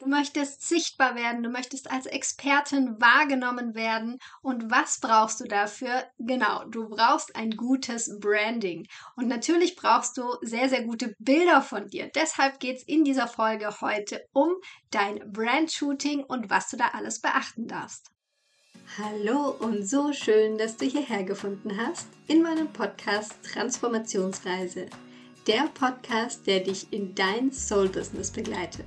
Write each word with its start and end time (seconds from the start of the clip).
Du 0.00 0.06
möchtest 0.06 0.62
sichtbar 0.62 1.16
werden, 1.16 1.42
du 1.42 1.50
möchtest 1.50 1.90
als 1.90 2.06
Expertin 2.06 3.00
wahrgenommen 3.00 3.74
werden. 3.74 4.20
Und 4.42 4.70
was 4.70 5.00
brauchst 5.00 5.40
du 5.40 5.44
dafür? 5.44 6.04
Genau, 6.18 6.64
du 6.66 6.88
brauchst 6.88 7.34
ein 7.34 7.50
gutes 7.50 8.16
Branding. 8.20 8.86
Und 9.16 9.26
natürlich 9.26 9.74
brauchst 9.74 10.16
du 10.16 10.22
sehr, 10.40 10.68
sehr 10.68 10.84
gute 10.84 11.16
Bilder 11.18 11.62
von 11.62 11.88
dir. 11.88 12.08
Deshalb 12.14 12.60
geht 12.60 12.76
es 12.76 12.84
in 12.84 13.02
dieser 13.02 13.26
Folge 13.26 13.80
heute 13.80 14.24
um 14.32 14.54
dein 14.92 15.18
Brand-Shooting 15.32 16.22
und 16.22 16.48
was 16.48 16.70
du 16.70 16.76
da 16.76 16.90
alles 16.92 17.20
beachten 17.20 17.66
darfst. 17.66 18.12
Hallo 18.98 19.50
und 19.58 19.86
so 19.86 20.12
schön, 20.12 20.58
dass 20.58 20.76
du 20.76 20.86
hierher 20.86 21.24
gefunden 21.24 21.76
hast 21.76 22.06
in 22.28 22.42
meinem 22.42 22.72
Podcast 22.72 23.34
Transformationsreise. 23.42 24.86
Der 25.48 25.64
Podcast, 25.74 26.46
der 26.46 26.60
dich 26.60 26.92
in 26.92 27.16
dein 27.16 27.50
Soul-Business 27.50 28.30
begleitet. 28.30 28.86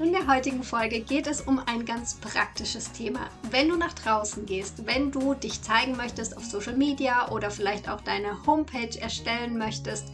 In 0.00 0.12
der 0.12 0.28
heutigen 0.28 0.62
Folge 0.62 1.00
geht 1.00 1.26
es 1.26 1.40
um 1.40 1.58
ein 1.66 1.84
ganz 1.84 2.14
praktisches 2.14 2.92
Thema. 2.92 3.30
Wenn 3.50 3.68
du 3.68 3.76
nach 3.76 3.94
draußen 3.94 4.46
gehst, 4.46 4.86
wenn 4.86 5.10
du 5.10 5.34
dich 5.34 5.60
zeigen 5.60 5.96
möchtest 5.96 6.36
auf 6.36 6.44
Social 6.44 6.76
Media 6.76 7.28
oder 7.32 7.50
vielleicht 7.50 7.88
auch 7.88 8.00
deine 8.02 8.46
Homepage 8.46 8.96
erstellen 9.00 9.58
möchtest, 9.58 10.06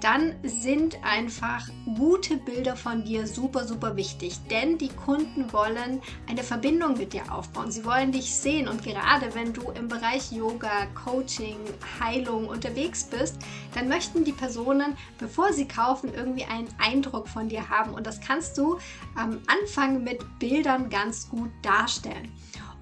dann 0.00 0.34
sind 0.42 1.02
einfach 1.02 1.68
gute 1.96 2.36
Bilder 2.36 2.76
von 2.76 3.04
dir 3.04 3.26
super, 3.26 3.66
super 3.66 3.96
wichtig. 3.96 4.38
Denn 4.50 4.78
die 4.78 4.88
Kunden 4.88 5.52
wollen 5.52 6.00
eine 6.28 6.42
Verbindung 6.42 6.96
mit 6.96 7.12
dir 7.12 7.32
aufbauen. 7.32 7.70
Sie 7.70 7.84
wollen 7.84 8.12
dich 8.12 8.34
sehen. 8.34 8.68
Und 8.68 8.82
gerade 8.82 9.34
wenn 9.34 9.52
du 9.52 9.70
im 9.70 9.88
Bereich 9.88 10.30
Yoga, 10.30 10.86
Coaching, 10.94 11.58
Heilung 12.00 12.46
unterwegs 12.46 13.04
bist, 13.04 13.36
dann 13.74 13.88
möchten 13.88 14.24
die 14.24 14.32
Personen, 14.32 14.96
bevor 15.18 15.52
sie 15.52 15.66
kaufen, 15.66 16.12
irgendwie 16.14 16.44
einen 16.44 16.68
Eindruck 16.78 17.28
von 17.28 17.48
dir 17.48 17.68
haben. 17.68 17.94
Und 17.94 18.06
das 18.06 18.20
kannst 18.20 18.56
du 18.58 18.78
am 19.16 19.40
Anfang 19.46 20.04
mit 20.04 20.38
Bildern 20.38 20.90
ganz 20.90 21.28
gut 21.28 21.50
darstellen. 21.62 22.32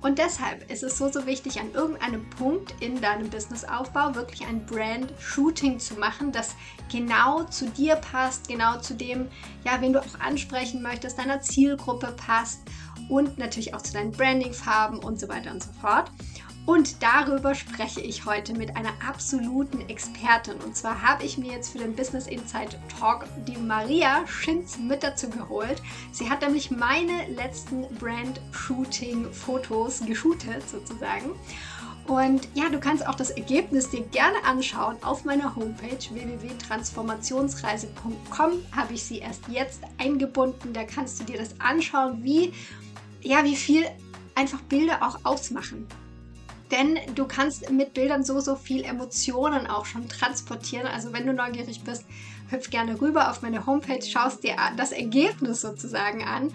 Und 0.06 0.18
deshalb 0.18 0.70
ist 0.70 0.84
es 0.84 0.98
so, 0.98 1.10
so 1.10 1.26
wichtig, 1.26 1.58
an 1.58 1.72
irgendeinem 1.72 2.30
Punkt 2.30 2.72
in 2.78 3.00
deinem 3.00 3.28
Businessaufbau 3.28 4.14
wirklich 4.14 4.46
ein 4.46 4.64
Brand-Shooting 4.64 5.80
zu 5.80 5.94
machen, 5.94 6.30
das 6.30 6.54
genau 6.92 7.42
zu 7.42 7.68
dir 7.70 7.96
passt, 7.96 8.46
genau 8.46 8.78
zu 8.78 8.94
dem, 8.94 9.26
ja, 9.64 9.80
wen 9.80 9.92
du 9.92 10.00
auch 10.00 10.20
ansprechen 10.20 10.80
möchtest, 10.80 11.18
deiner 11.18 11.40
Zielgruppe 11.40 12.14
passt 12.16 12.60
und 13.08 13.36
natürlich 13.36 13.74
auch 13.74 13.82
zu 13.82 13.94
deinen 13.94 14.12
Branding-Farben 14.12 15.00
und 15.00 15.18
so 15.18 15.28
weiter 15.28 15.50
und 15.50 15.64
so 15.64 15.70
fort. 15.80 16.08
Und 16.66 17.02
darüber 17.02 17.54
spreche 17.54 18.00
ich 18.00 18.26
heute 18.26 18.52
mit 18.52 18.76
einer 18.76 18.92
absoluten 19.06 19.88
Expertin. 19.88 20.56
Und 20.64 20.76
zwar 20.76 21.00
habe 21.00 21.22
ich 21.22 21.38
mir 21.38 21.52
jetzt 21.52 21.70
für 21.70 21.78
den 21.78 21.94
Business 21.94 22.26
Insight 22.26 22.76
Talk 22.98 23.24
die 23.46 23.56
Maria 23.56 24.26
Schinz 24.26 24.76
mit 24.76 25.04
dazu 25.04 25.30
geholt. 25.30 25.80
Sie 26.10 26.28
hat 26.28 26.42
nämlich 26.42 26.72
meine 26.72 27.28
letzten 27.28 27.86
Brand-Shooting-Fotos 28.00 30.00
geshootet 30.06 30.68
sozusagen. 30.68 31.30
Und 32.08 32.48
ja, 32.54 32.68
du 32.68 32.80
kannst 32.80 33.06
auch 33.06 33.14
das 33.14 33.30
Ergebnis 33.30 33.90
dir 33.90 34.02
gerne 34.02 34.42
anschauen 34.44 34.96
auf 35.02 35.24
meiner 35.24 35.54
Homepage 35.54 36.04
www.transformationsreise.com. 36.10 38.50
Habe 38.72 38.92
ich 38.92 39.04
sie 39.04 39.18
erst 39.18 39.46
jetzt 39.48 39.82
eingebunden. 39.98 40.72
Da 40.72 40.82
kannst 40.84 41.20
du 41.20 41.24
dir 41.24 41.38
das 41.38 41.60
anschauen, 41.60 42.24
wie 42.24 42.52
ja, 43.22 43.44
wie 43.44 43.56
viel 43.56 43.86
einfach 44.34 44.60
Bilder 44.62 45.02
auch 45.02 45.20
ausmachen. 45.24 45.86
Denn 46.70 46.98
du 47.14 47.26
kannst 47.26 47.70
mit 47.70 47.94
Bildern 47.94 48.24
so, 48.24 48.40
so 48.40 48.56
viel 48.56 48.84
Emotionen 48.84 49.66
auch 49.66 49.86
schon 49.86 50.08
transportieren. 50.08 50.86
Also 50.86 51.12
wenn 51.12 51.26
du 51.26 51.32
neugierig 51.32 51.82
bist, 51.84 52.04
hüpf 52.50 52.70
gerne 52.70 53.00
rüber 53.00 53.30
auf 53.30 53.42
meine 53.42 53.66
Homepage, 53.66 54.02
schaust 54.02 54.42
dir 54.42 54.56
das 54.76 54.92
Ergebnis 54.92 55.60
sozusagen 55.60 56.24
an. 56.24 56.52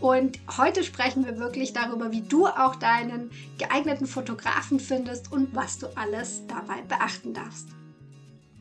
Und 0.00 0.38
heute 0.58 0.84
sprechen 0.84 1.24
wir 1.24 1.38
wirklich 1.38 1.72
darüber, 1.72 2.12
wie 2.12 2.20
du 2.20 2.46
auch 2.46 2.76
deinen 2.76 3.30
geeigneten 3.58 4.06
Fotografen 4.06 4.80
findest 4.80 5.32
und 5.32 5.54
was 5.54 5.78
du 5.78 5.86
alles 5.96 6.46
dabei 6.46 6.82
beachten 6.88 7.32
darfst. 7.32 7.68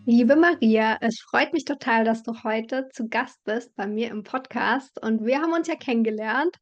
Liebe 0.06 0.36
Maria, 0.36 0.98
es 1.02 1.20
freut 1.22 1.54
mich 1.54 1.66
total, 1.66 2.04
dass 2.04 2.24
du 2.24 2.44
heute 2.44 2.90
zu 2.94 3.08
Gast 3.08 3.44
bist 3.46 3.76
bei 3.76 3.88
mir 3.88 4.10
im 4.10 4.24
Podcast. 4.24 5.02
Und 5.02 5.26
wir 5.26 5.42
haben 5.42 5.54
uns 5.54 5.68
ja 5.68 5.76
kennengelernt 5.76 6.58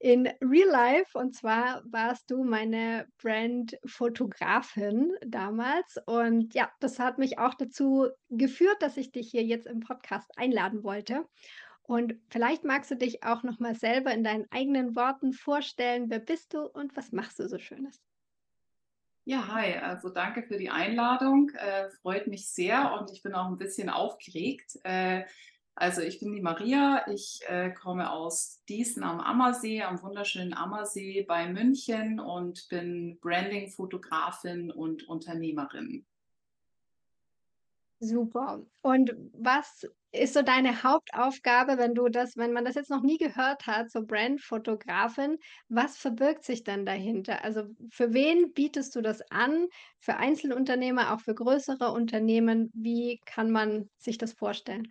in 0.00 0.26
Real 0.40 0.68
Life. 0.68 1.16
Und 1.16 1.36
zwar 1.36 1.82
warst 1.84 2.30
du 2.30 2.42
meine 2.42 3.06
Brand-Fotografin 3.18 5.12
damals. 5.24 5.98
Und 6.06 6.54
ja, 6.54 6.70
das 6.80 6.98
hat 6.98 7.18
mich 7.18 7.38
auch 7.38 7.54
dazu 7.54 8.08
geführt, 8.30 8.80
dass 8.80 8.96
ich 8.96 9.12
dich 9.12 9.30
hier 9.30 9.44
jetzt 9.44 9.66
im 9.66 9.80
Podcast 9.80 10.30
einladen 10.36 10.82
wollte. 10.82 11.26
Und 11.82 12.14
vielleicht 12.30 12.64
magst 12.64 12.90
du 12.90 12.96
dich 12.96 13.24
auch 13.24 13.42
noch 13.42 13.58
mal 13.58 13.74
selber 13.74 14.12
in 14.12 14.24
deinen 14.24 14.46
eigenen 14.50 14.96
Worten 14.96 15.32
vorstellen. 15.32 16.08
Wer 16.08 16.20
bist 16.20 16.54
du 16.54 16.62
und 16.62 16.96
was 16.96 17.12
machst 17.12 17.38
du 17.38 17.48
so 17.48 17.58
Schönes? 17.58 18.00
Ja, 19.24 19.46
hi, 19.48 19.74
also 19.74 20.08
danke 20.08 20.42
für 20.42 20.56
die 20.56 20.70
Einladung. 20.70 21.50
Äh, 21.50 21.90
freut 22.00 22.26
mich 22.26 22.48
sehr 22.48 22.94
und 22.98 23.10
ich 23.12 23.22
bin 23.22 23.34
auch 23.34 23.48
ein 23.48 23.58
bisschen 23.58 23.90
aufgeregt. 23.90 24.78
Äh, 24.82 25.24
also 25.74 26.02
ich 26.02 26.20
bin 26.20 26.32
die 26.32 26.42
Maria, 26.42 27.06
ich 27.08 27.40
äh, 27.48 27.70
komme 27.70 28.10
aus 28.10 28.62
Diesen 28.68 29.02
am 29.02 29.20
Ammersee, 29.20 29.82
am 29.82 30.02
wunderschönen 30.02 30.54
Ammersee 30.54 31.22
bei 31.22 31.48
München 31.48 32.20
und 32.20 32.68
bin 32.68 33.18
Branding-Fotografin 33.20 34.70
und 34.70 35.08
Unternehmerin. 35.08 36.04
Super. 38.02 38.64
Und 38.80 39.14
was 39.32 39.86
ist 40.12 40.32
so 40.32 40.42
deine 40.42 40.82
Hauptaufgabe, 40.82 41.76
wenn 41.76 41.94
du 41.94 42.08
das, 42.08 42.36
wenn 42.36 42.52
man 42.52 42.64
das 42.64 42.74
jetzt 42.74 42.90
noch 42.90 43.02
nie 43.02 43.18
gehört 43.18 43.66
hat, 43.66 43.90
so 43.90 44.04
Brandfotografin, 44.04 45.38
was 45.68 45.98
verbirgt 45.98 46.44
sich 46.44 46.64
dann 46.64 46.86
dahinter? 46.86 47.44
Also 47.44 47.64
für 47.90 48.12
wen 48.14 48.52
bietest 48.54 48.96
du 48.96 49.02
das 49.02 49.20
an? 49.30 49.68
Für 49.98 50.16
Einzelunternehmer, 50.16 51.12
auch 51.12 51.20
für 51.20 51.34
größere 51.34 51.92
Unternehmen? 51.92 52.70
Wie 52.72 53.20
kann 53.26 53.50
man 53.50 53.90
sich 53.98 54.16
das 54.16 54.32
vorstellen? 54.32 54.90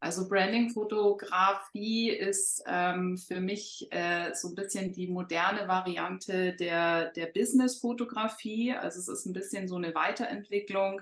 Also 0.00 0.28
Branding-Fotografie 0.28 2.10
ist 2.10 2.62
ähm, 2.66 3.18
für 3.18 3.40
mich 3.40 3.88
äh, 3.90 4.32
so 4.32 4.48
ein 4.48 4.54
bisschen 4.54 4.92
die 4.92 5.08
moderne 5.08 5.66
Variante 5.66 6.54
der, 6.54 7.10
der 7.12 7.26
Business-Fotografie. 7.26 8.74
Also 8.74 9.00
es 9.00 9.08
ist 9.08 9.26
ein 9.26 9.32
bisschen 9.32 9.66
so 9.66 9.74
eine 9.74 9.94
Weiterentwicklung 9.96 11.00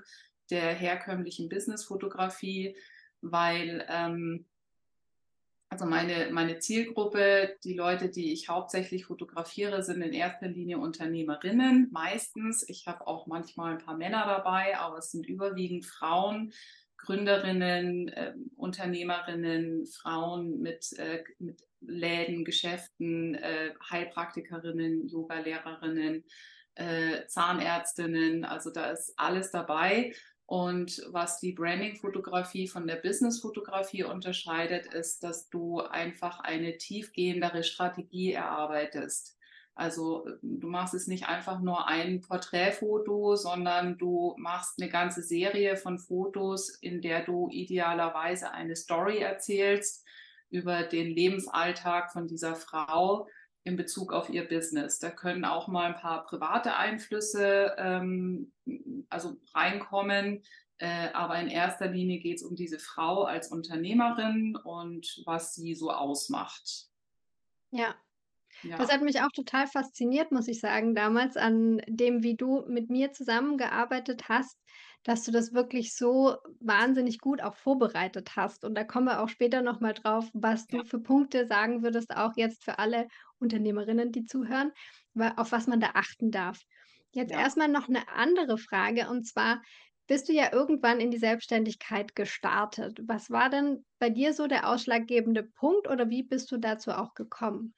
der 0.49 0.73
herkömmlichen 0.73 1.51
Business-Fotografie, 1.51 2.75
weil 3.21 3.85
ähm, 3.91 4.47
also 5.69 5.85
meine, 5.85 6.31
meine 6.31 6.59
Zielgruppe, 6.59 7.56
die 7.65 7.75
Leute, 7.75 8.09
die 8.09 8.33
ich 8.33 8.49
hauptsächlich 8.49 9.05
fotografiere, 9.05 9.83
sind 9.83 10.01
in 10.01 10.12
erster 10.12 10.49
Linie 10.49 10.79
Unternehmerinnen, 10.79 11.91
meistens. 11.91 12.67
Ich 12.69 12.87
habe 12.87 13.06
auch 13.06 13.27
manchmal 13.27 13.73
ein 13.73 13.85
paar 13.85 13.97
Männer 13.97 14.25
dabei, 14.25 14.79
aber 14.79 14.99
es 14.99 15.11
sind 15.11 15.27
überwiegend 15.27 15.85
Frauen, 15.85 16.53
Gründerinnen, 16.99 18.09
äh, 18.09 18.34
Unternehmerinnen, 18.57 19.87
Frauen 19.87 20.61
mit, 20.61 20.93
äh, 20.99 21.23
mit 21.39 21.62
Läden, 21.81 22.45
Geschäften, 22.45 23.34
äh, 23.34 23.75
Heilpraktikerinnen, 23.91 25.06
Yogalehrerinnen, 25.09 26.25
äh, 26.75 27.27
Zahnärztinnen. 27.27 28.45
Also 28.45 28.71
da 28.71 28.91
ist 28.91 29.15
alles 29.17 29.51
dabei. 29.51 30.15
Und 30.47 31.03
was 31.11 31.41
die 31.41 31.53
Branding-Fotografie 31.53 32.69
von 32.69 32.87
der 32.87 32.97
Business-Fotografie 32.97 34.05
unterscheidet, 34.05 34.87
ist, 34.94 35.25
dass 35.25 35.49
du 35.49 35.81
einfach 35.81 36.38
eine 36.38 36.79
tiefgehendere 36.79 37.65
Strategie 37.65 38.32
erarbeitest. 38.32 39.36
Also 39.76 40.26
äh, 40.26 40.32
du 40.43 40.67
machst 40.67 40.94
es 40.94 41.06
nicht 41.06 41.28
einfach 41.28 41.61
nur 41.61 41.87
ein 41.87 42.23
Porträtfoto, 42.23 43.37
sondern 43.37 43.99
du 43.99 44.34
machst 44.38 44.81
eine 44.81 44.90
ganze 44.90 45.23
Serie 45.23 45.76
von 45.76 45.99
Fotos, 45.99 46.70
in 46.81 47.02
der 47.02 47.25
du 47.25 47.49
idealerweise 47.50 48.50
eine 48.50 48.75
Story 48.75 49.19
erzählst 49.19 50.05
über 50.49 50.82
den 50.82 51.11
Lebensalltag 51.11 52.11
von 52.11 52.26
dieser 52.26 52.56
Frau 52.56 53.28
in 53.64 53.76
Bezug 53.76 54.12
auf 54.12 54.31
ihr 54.31 54.49
Business. 54.49 54.99
Da 54.99 55.11
können 55.11 55.44
auch 55.44 55.69
mal 55.69 55.93
ein 55.93 56.00
paar 56.00 56.25
private 56.25 56.76
Einflüsse 56.76 57.75
ähm, 57.76 58.52
also 59.11 59.37
reinkommen, 59.55 60.43
äh, 60.79 61.08
aber 61.12 61.38
in 61.38 61.49
erster 61.49 61.88
Linie 61.88 62.20
geht 62.20 62.37
es 62.37 62.43
um 62.43 62.56
diese 62.56 62.79
Frau 62.79 63.25
als 63.25 63.49
Unternehmerin 63.49 64.56
und 64.56 65.22
was 65.26 65.55
sie 65.55 65.75
so 65.75 65.90
ausmacht. 65.90 66.87
Ja, 67.72 67.96
Das 68.75 68.88
Ja. 68.88 68.93
hat 68.93 69.03
mich 69.03 69.20
auch 69.23 69.31
total 69.35 69.67
fasziniert, 69.67 70.32
muss 70.32 70.49
ich 70.49 70.61
sagen, 70.61 70.94
damals 70.94 71.37
an 71.37 71.81
dem, 71.88 72.23
wie 72.23 72.37
du 72.37 72.64
mit 72.69 72.91
mir 72.91 73.12
zusammengearbeitet 73.12 74.29
hast, 74.29 74.58
dass 75.05 75.25
du 75.25 75.31
das 75.32 75.53
wirklich 75.55 75.94
so 75.94 76.37
wahnsinnig 76.61 77.19
gut 77.20 77.41
auch 77.43 77.55
vorbereitet 77.56 78.37
hast. 78.37 78.64
Und 78.64 78.75
da 78.75 78.85
kommen 78.85 79.06
wir 79.06 79.23
auch 79.23 79.29
später 79.29 79.62
noch 79.62 79.81
mal 79.81 79.94
drauf, 79.94 80.29
was 80.35 80.67
du 80.69 80.79
Ja. 80.79 80.87
für 80.87 81.00
Punkte 81.00 81.47
sagen 81.47 81.82
würdest, 81.82 82.14
auch 82.17 82.32
jetzt 82.37 82.64
für 82.64 82.79
alle 82.79 83.08
Unternehmerinnen, 83.38 84.12
die 84.12 84.25
zuhören, 84.25 84.73
auf 85.37 85.53
was 85.53 85.67
man 85.67 85.81
da 85.81 85.91
achten 85.94 86.31
darf. 86.31 86.61
Jetzt 87.12 87.32
Ja. 87.32 87.38
erst 87.38 87.56
mal 87.56 87.69
noch 87.69 87.88
'ne 87.88 88.08
andere 88.08 88.58
Frage, 88.58 89.08
und 89.08 89.26
zwar 89.26 89.62
bist 90.08 90.29
du 90.29 90.32
ja 90.32 90.53
irgendwann 90.53 91.00
in 91.00 91.11
die 91.11 91.19
Selbstständigkeit 91.19 92.14
gestartet. 92.14 93.00
Was 93.06 93.31
war 93.31 93.50
denn 93.50 93.85
bei 93.99 94.11
dir 94.11 94.35
so 94.35 94.47
der 94.47 94.69
ausschlaggebende 94.69 95.43
Punkt 95.44 95.88
oder 95.88 96.11
wie 96.11 96.23
bist 96.23 96.50
du 96.53 96.58
dazu 96.58 96.91
auch 96.93 97.14
gekommen? 97.14 97.75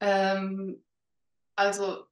Ähm, 0.00 0.82
also, 1.56 2.06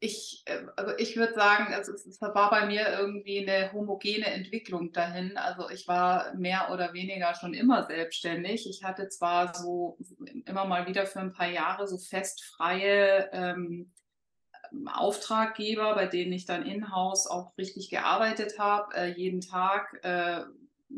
ich 0.00 0.42
äh, 0.46 0.66
also, 0.76 0.92
ich 0.98 1.16
würde 1.16 1.34
sagen, 1.34 1.74
also, 1.74 1.92
es 1.94 2.20
war 2.22 2.50
bei 2.50 2.66
mir 2.66 2.88
irgendwie 2.98 3.44
'ne 3.44 3.72
homogene 3.72 4.26
Entwicklung 4.26 4.92
dahin. 4.92 5.36
Also, 5.38 5.70
ich 5.70 5.88
war 5.88 6.34
mehr 6.36 6.70
oder 6.72 6.92
weniger 6.94 7.34
schon 7.36 7.54
immer 7.54 7.84
selbstständig. 7.86 8.68
Ich 8.70 8.84
hatte 8.84 9.08
zwar 9.10 9.54
so 9.54 9.98
immer 10.46 10.66
mal 10.66 10.86
wieder 10.88 11.06
für 11.06 11.20
'n 11.20 11.32
paar 11.32 11.48
Jahre 11.50 11.88
so 11.88 11.98
fest 11.98 12.44
freie, 12.44 13.30
ähm, 13.32 13.92
ähm, 14.72 14.88
Auftraggeber, 14.88 15.94
bei 15.96 16.06
denen 16.08 16.32
ich 16.32 16.46
dann 16.46 16.64
in-house 16.66 17.26
auch 17.28 17.56
richtig 17.58 17.90
gearbeitet 17.90 18.58
habe, 18.58 18.94
äh, 18.96 19.08
jeden 19.08 19.40
Tag, 19.42 20.00
äh, 20.04 20.42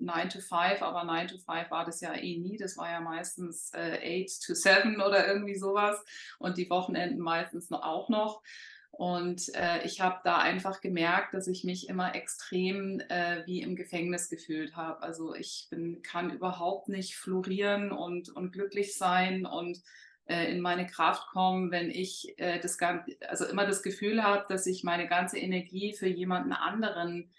9 0.01 0.29
to 0.29 0.41
5, 0.41 0.83
aber 0.83 1.05
9 1.05 1.29
to 1.29 1.39
5 1.39 1.71
war 1.71 1.85
das 1.85 2.01
ja 2.01 2.15
eh 2.15 2.39
nie. 2.39 2.57
Das 2.57 2.77
war 2.77 2.91
ja 2.91 3.01
meistens, 3.01 3.73
äh, 3.75 4.25
8 4.25 4.47
to 4.47 4.55
7 4.55 5.01
oder 5.07 5.27
irgendwie 5.27 5.57
so 5.57 5.75
was 5.75 6.03
und 6.39 6.59
die 6.59 6.71
Wochenenden 6.71 7.21
meistens 7.21 7.71
no 7.71 7.79
auch 7.79 8.09
noch. 8.09 8.43
Und, 8.91 9.55
äh, 9.55 9.85
ich 9.85 10.01
habe 10.01 10.21
da 10.25 10.39
einfach 10.39 10.81
gemerkt, 10.81 11.35
dass 11.35 11.49
ich 11.49 11.65
mich 11.65 11.89
immer 11.89 12.15
extrem, 12.15 13.01
äh, 13.09 13.45
wie 13.47 13.61
im 13.61 13.77
Gefängnis 13.77 14.31
gefühlt 14.31 14.75
habe. 14.75 15.03
Also, 15.03 15.35
ich 15.35 15.67
bin 15.71 16.01
kann 16.03 16.31
überhaupt 16.31 16.89
nicht 16.89 17.17
florieren 17.17 17.93
und 17.93 18.31
und 18.31 18.53
glücklich 18.53 18.97
sein 18.97 19.45
und, 19.45 19.83
äh, 20.27 20.51
in 20.51 20.61
meine 20.61 20.87
Kraft 20.87 21.29
kommen, 21.29 21.71
wenn 21.71 21.91
ich, 21.91 22.39
äh, 22.39 22.59
das 22.59 22.79
Gan 22.79 23.05
also, 23.29 23.45
immer 23.47 23.67
das 23.67 23.83
Gefühl 23.83 24.23
habe, 24.23 24.47
dass 24.49 24.67
ich 24.67 24.83
meine 24.83 25.09
ganze 25.09 25.39
Energie 25.39 25.93
für 25.93 26.09
jemanden 26.09 26.53
anderen 26.53 27.31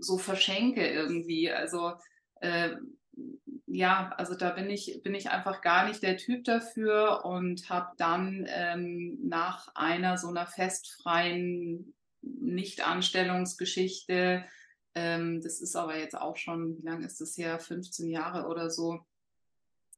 so 0.00 0.18
verschenke 0.18 0.86
irgendwie. 0.88 1.50
Also, 1.52 1.92
ähm, 2.42 2.98
ja, 3.66 4.12
also, 4.16 4.34
da 4.34 4.50
bin 4.50 4.68
ich 4.70 5.00
bin 5.04 5.14
ich 5.14 5.30
einfach 5.30 5.60
gar 5.62 5.86
nicht 5.88 6.02
der 6.02 6.16
Typ 6.16 6.44
dafür 6.44 7.24
und 7.24 7.68
habe 7.70 7.92
dann, 7.98 8.46
ähm, 8.48 9.18
nach 9.22 9.68
einer 9.74 10.16
so 10.18 10.30
'ner 10.30 10.46
fest 10.46 10.96
freien 11.02 11.94
Nichtanstellungsgeschichte 12.22 14.44
ähm, 14.94 15.40
das 15.42 15.60
ist 15.60 15.76
aber 15.76 15.98
jetzt 15.98 16.16
auch 16.18 16.36
schon 16.36 16.76
wie 16.78 16.82
lang 16.82 17.02
ist 17.04 17.20
das 17.20 17.36
her? 17.38 17.58
15 17.60 18.08
Jahre 18.08 18.46
oder 18.48 18.70
so. 18.70 19.00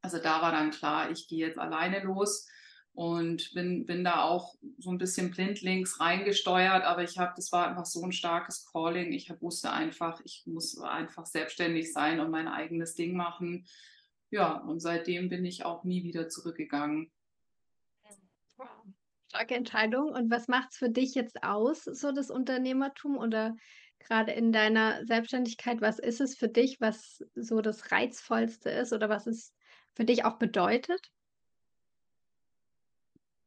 Also, 0.03 0.19
da 0.19 0.43
war 0.43 0.53
dann 0.53 0.71
klar, 0.71 1.11
ich 1.11 1.29
gehe 1.29 1.47
jetzt 1.47 1.59
alleine 1.59 2.01
los 2.01 2.47
und 2.95 3.53
bin 3.55 3.87
bin 3.87 4.05
da 4.05 4.23
auch 4.25 4.55
so 4.79 4.91
'n 4.91 4.99
bisschen 4.99 5.31
blindlings 5.31 6.01
reingesteuert, 6.01 6.85
aber 6.85 7.03
ich 7.05 7.19
habe 7.19 7.33
das 7.37 7.53
war 7.53 7.69
einfach 7.69 7.87
so 7.87 8.03
'n 8.05 8.13
starkes 8.13 8.67
Calling. 8.71 9.13
Ich 9.13 9.31
habe 9.31 9.41
wusste 9.43 9.73
einfach, 9.73 10.21
ich 10.25 10.43
muss 10.47 10.79
einfach 10.81 11.27
selbstständig 11.27 11.93
sein 11.93 12.21
und 12.21 12.31
mein 12.31 12.49
eigenes 12.49 12.95
Ding 12.95 13.17
machen. 13.17 13.67
Ja, 14.31 14.57
und 14.59 14.81
seitdem 14.81 15.29
bin 15.31 15.45
ich 15.45 15.65
auch 15.65 15.85
nie 15.85 16.05
wieder 16.05 16.29
zurückgegangen. 16.29 17.11
Wow, 18.57 18.69
starke 19.29 19.55
Entscheidung. 19.55 20.13
Und 20.13 20.31
was 20.31 20.49
macht's 20.49 20.77
für 20.79 20.91
dich 20.91 21.15
jetzt 21.15 21.43
aus, 21.43 21.85
so 21.85 22.13
das 22.13 22.31
Unternehmertum 22.31 23.17
oder 23.19 23.55
grade 24.01 24.33
in 24.33 24.53
deiner 24.53 25.05
Selbstständigkeit? 25.07 25.81
Was 25.81 25.99
ist 25.99 26.21
es 26.21 26.37
für 26.37 26.49
dich, 26.49 26.77
was 26.81 27.19
so 27.35 27.61
das 27.61 27.91
Reizvollste 27.93 28.71
ist 28.71 28.93
oder 28.93 29.09
was 29.09 29.27
es 29.27 29.55
für 29.95 30.05
dich 30.05 30.25
auch 30.25 30.39
bedeutet? 30.39 31.01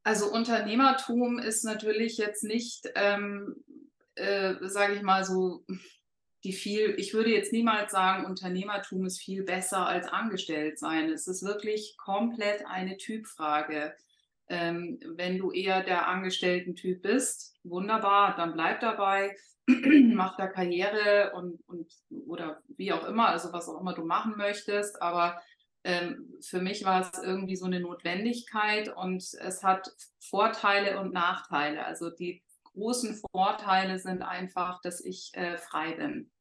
Also, 0.05 0.31
Unternehmertum 0.31 1.39
ist 1.39 1.63
natürlich 1.63 2.19
jetzt 2.19 2.43
nicht, 2.43 2.87
ähm, 2.93 3.55
äh, 4.13 4.53
sage 4.61 4.93
ich 4.93 5.01
mal 5.01 5.25
so, 5.25 5.65
die 6.43 6.53
viel 6.53 6.93
ich 6.99 7.15
würde 7.15 7.31
jetzt 7.31 7.51
niemals 7.51 7.91
sagen, 7.91 8.25
Unternehmertum 8.25 9.03
ist 9.07 9.19
viel 9.19 9.41
besser 9.43 9.87
als 9.87 10.07
Angestelltsein. 10.07 11.09
Es 11.09 11.25
ist 11.25 11.43
wirklich 11.43 11.97
komplett 11.97 12.67
eine 12.67 12.97
Typfrage. 12.97 13.95
Ähm, 14.47 14.99
wenn 15.15 15.39
du 15.39 15.51
eher 15.51 15.81
der 15.83 16.07
Angestellten-Typ 16.07 17.01
bist, 17.01 17.55
wunderbar, 17.63 18.35
dann 18.35 18.53
bleib 18.53 18.81
dabei, 18.81 19.35
mach 19.67 20.37
da 20.37 20.45
Karriere 20.45 21.31
und 21.35 21.59
und 21.67 21.91
oder 22.27 22.61
wie 22.67 22.93
auch 22.93 23.07
immer, 23.07 23.29
also, 23.29 23.51
was 23.53 23.67
auch 23.69 23.81
immer 23.81 23.95
du 23.95 24.05
machen 24.05 24.35
möchtest. 24.37 25.01
Aber, 25.01 25.41
ähm, 25.85 26.33
für 26.41 26.61
mich 26.61 26.85
war's 26.85 27.11
irgendwie 27.23 27.55
so 27.57 27.67
'ne 27.67 27.79
Notwendigkeit 27.81 28.89
und 28.95 29.23
es 29.23 29.63
hat 29.63 29.89
Vorteile 30.19 30.99
und 30.99 31.13
Nachteile. 31.13 31.85
Also, 31.85 32.09
die 32.11 32.43
großen 32.73 33.21
Vorteile 33.31 33.99
sind 33.99 34.23
einfach, 34.23 34.81
dass 34.81 35.01
ich, 35.01 35.31
äh, 35.35 35.57
frei 35.57 35.93
bin. 35.95 36.31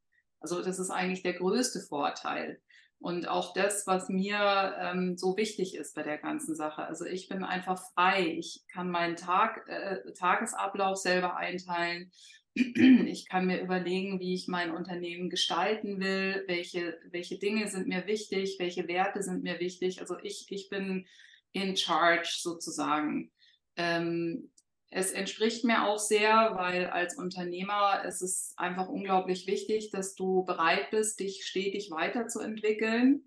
Also, 0.40 0.62
das 0.62 0.78
ist 0.80 0.90
eigentlich 0.90 1.22
der 1.22 1.34
größte 1.34 1.80
Vorteil 1.80 2.60
und 3.00 3.28
auch 3.28 3.54
das, 3.54 3.86
was 3.86 4.08
mir, 4.10 4.76
ähm, 4.80 5.16
so 5.18 5.36
wichtig 5.36 5.76
ist 5.76 5.94
bei 5.94 6.02
der 6.04 6.18
ganzen 6.18 6.54
Sache. 6.56 6.84
Also, 6.84 7.04
ich 7.06 7.28
bin 7.28 7.44
einfach 7.44 7.80
frei. 7.94 8.26
Ich 8.38 8.64
kann 8.72 8.90
meinen 8.90 9.16
Tag 9.16 9.68
äh, 9.68 10.12
Tagesablauf 10.14 10.96
selber 10.98 11.36
einteilen. 11.36 12.10
Ich 12.56 13.28
kann 13.28 13.46
mir 13.46 13.60
überlegen, 13.60 14.20
wie 14.20 14.34
ich 14.34 14.46
mein 14.46 14.70
Unternehmen 14.70 15.28
gestalten 15.28 16.00
will, 16.00 16.44
welche 16.46 16.98
welche 17.10 17.36
Dinge 17.38 17.66
sind 17.68 17.88
mir 17.88 18.06
wichtig, 18.06 18.56
welche 18.60 18.86
Werte 18.86 19.22
sind 19.24 19.42
mir 19.42 19.58
wichtig. 19.58 20.00
Also, 20.00 20.16
ich 20.22 20.46
ich 20.50 20.68
bin 20.68 21.06
in 21.52 21.76
charge 21.76 22.28
sozusagen. 22.38 23.32
Ähm, 23.76 24.50
es 24.90 25.10
entspricht 25.10 25.64
mir 25.64 25.84
auch 25.84 25.98
sehr, 25.98 26.52
weil 26.54 26.86
als 26.86 27.16
Unternehmer 27.18 28.04
ist 28.04 28.22
es 28.22 28.54
einfach 28.56 28.88
unglaublich 28.88 29.48
wichtig, 29.48 29.90
dass 29.90 30.14
du 30.14 30.44
bereit 30.44 30.90
bist, 30.90 31.18
dich 31.18 31.44
stetig 31.44 31.90
weiterzuentwickeln. 31.90 33.24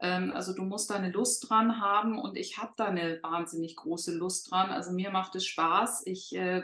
Ähm, 0.00 0.32
also, 0.32 0.54
du 0.54 0.62
musst 0.62 0.88
da 0.90 0.98
'ne 0.98 1.10
Lust 1.10 1.50
dran 1.50 1.80
haben 1.82 2.18
und 2.18 2.36
ich 2.38 2.56
habe 2.56 2.72
da 2.78 2.90
'ne 2.90 3.18
wahnsinnig 3.22 3.76
große 3.76 4.14
Lust 4.16 4.50
dran. 4.50 4.70
Also, 4.70 4.92
mir 4.92 5.10
macht 5.10 5.34
es 5.34 5.44
Spaß. 5.44 6.06
Ich, 6.06 6.34
äh, 6.34 6.62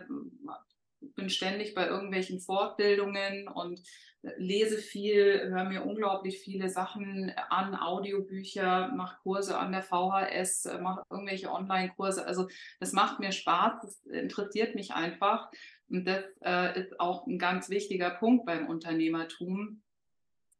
bin 1.14 1.30
ständig 1.30 1.74
bei 1.74 1.86
irgendwelchen 1.86 2.40
Fortbildungen 2.40 3.48
und, 3.48 3.80
äh, 4.22 4.30
lese 4.38 4.78
viel, 4.78 5.48
höre 5.50 5.64
mir 5.64 5.84
unglaublich 5.84 6.40
viele 6.40 6.68
Sachen 6.68 7.30
an, 7.50 7.74
Audiobücher, 7.76 8.88
mache 8.94 9.18
Kurse 9.22 9.58
an 9.58 9.72
der 9.72 9.82
VHS, 9.82 10.66
äh, 10.66 10.78
mache 10.80 11.02
irgendwelche 11.10 11.50
Onlinekurse. 11.52 12.26
Also, 12.26 12.48
das 12.80 12.92
macht 12.92 13.20
mir 13.20 13.32
Spaß, 13.32 13.80
das 13.82 14.04
interessiert 14.06 14.74
mich 14.74 14.92
einfach 14.94 15.50
und 15.88 16.04
das, 16.06 16.24
äh, 16.44 16.80
ist 16.80 16.98
auch 17.00 17.26
'n 17.26 17.38
ganz 17.38 17.70
wichtiger 17.70 18.10
Punkt 18.10 18.46
beim 18.46 18.66
Unternehmertum, 18.68 19.82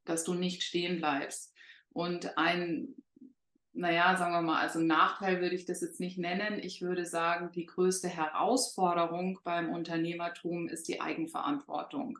dass 0.05 0.25
du 0.25 0.35
nicht 0.35 0.62
stehen 0.62 0.99
bleibst. 0.99 1.55
Und 1.91 2.37
ein 2.38 2.95
na 3.76 3.92
ja, 3.92 4.16
sagen 4.16 4.33
wir 4.33 4.42
mal, 4.42 4.61
also, 4.61 4.80
Nachteil 4.80 5.40
würde 5.40 5.54
ich 5.54 5.66
das 5.66 5.83
jetzt 5.83 6.00
nicht 6.00 6.18
nennen. 6.18 6.59
Ich 6.62 6.83
würde 6.83 7.04
sagen, 7.04 7.50
die 7.52 7.66
größte 7.66 8.09
Herausforderung 8.09 9.38
beim 9.45 9.71
Unternehmertum 9.71 10.68
ist 10.68 10.88
die 10.88 11.00
Eigenverantwortung, 11.00 12.18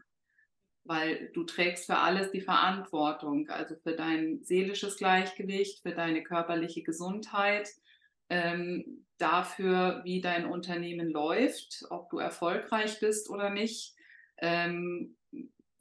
weil 0.85 1.31
du 1.33 1.45
trägst 1.45 1.87
für 1.87 1.97
alles 1.97 2.31
die 2.31 2.43
Verantwortung, 2.43 3.49
also, 3.49 3.75
für 3.77 3.97
dein 3.97 4.45
seelisches 4.45 4.99
Gleichgewicht, 4.99 5.81
für 5.83 5.93
deine 5.93 6.23
körperliche 6.23 6.83
Gesundheit, 6.83 7.71
ähm, 8.29 9.07
dafür, 9.19 10.03
wie 10.05 10.21
dein 10.21 10.47
Unternehmen 10.47 11.11
läuft, 11.11 11.87
ob 11.91 12.11
du 12.11 12.19
erfolgreich 12.19 13.01
bist 13.01 13.31
oder 13.31 13.51
nicht. 13.51 13.95
Ähm, 14.39 15.17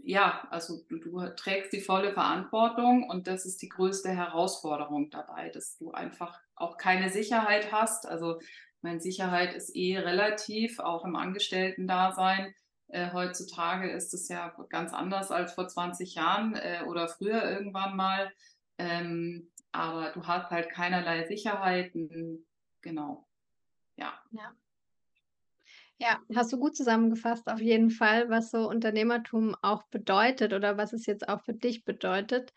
ja, 0.06 0.48
also, 0.52 0.84
du 0.90 0.98
du 1.00 1.20
trägst 1.36 1.74
die 1.74 1.82
volle 1.82 2.14
Verantwortung 2.14 3.10
und 3.10 3.28
das 3.28 3.46
ist 3.46 3.62
die 3.62 3.70
größte 3.70 4.10
Herausforderung 4.10 5.10
dabei, 5.10 5.50
dass 5.50 5.78
du 5.78 5.92
einfach 5.92 6.40
auch 6.56 6.78
keine 6.78 7.10
Sicherheit 7.10 7.72
hast. 7.72 8.08
Also, 8.08 8.40
meine 8.82 9.00
Sicherheit 9.02 9.54
ist 9.56 9.76
eh 9.76 9.98
relativ, 10.00 10.80
auch 10.80 11.06
im 11.06 11.16
Angestellten-Dasein. 11.16 12.54
Äh, 12.90 13.12
heutzutage 13.14 13.90
ist 13.92 14.14
es 14.14 14.30
ja 14.30 14.56
ganz 14.70 14.94
anders 14.94 15.32
als 15.32 15.54
vor 15.54 15.68
20 15.68 16.16
Jahren, 16.16 16.56
äh, 16.56 16.84
oder 16.88 17.08
früher 17.08 17.44
irgendwann 17.44 17.96
mal. 17.96 18.32
Ähm, 18.78 19.52
aber 19.72 20.12
du 20.12 20.26
hast 20.28 20.52
halt 20.52 20.70
keinerlei 20.70 21.26
Sicherheiten. 21.28 22.46
Genau. 22.82 23.28
Ja. 23.98 24.14
Ja. 24.32 24.56
Ja, 26.00 26.20
hast 26.36 26.52
du 26.52 26.58
gut 26.60 26.76
zusammengefasst 26.76 27.48
auf 27.48 27.62
jeden 27.62 27.90
Fall, 27.90 28.30
was 28.30 28.52
so 28.52 28.68
Unternehmertum 28.70 29.56
auch 29.62 29.84
bedeutet 29.92 30.52
oder 30.54 30.78
was 30.78 30.92
es 30.92 31.06
jetzt 31.06 31.28
auch 31.30 31.42
für 31.46 31.54
dich 31.54 31.86
bedeutet. 31.86 32.52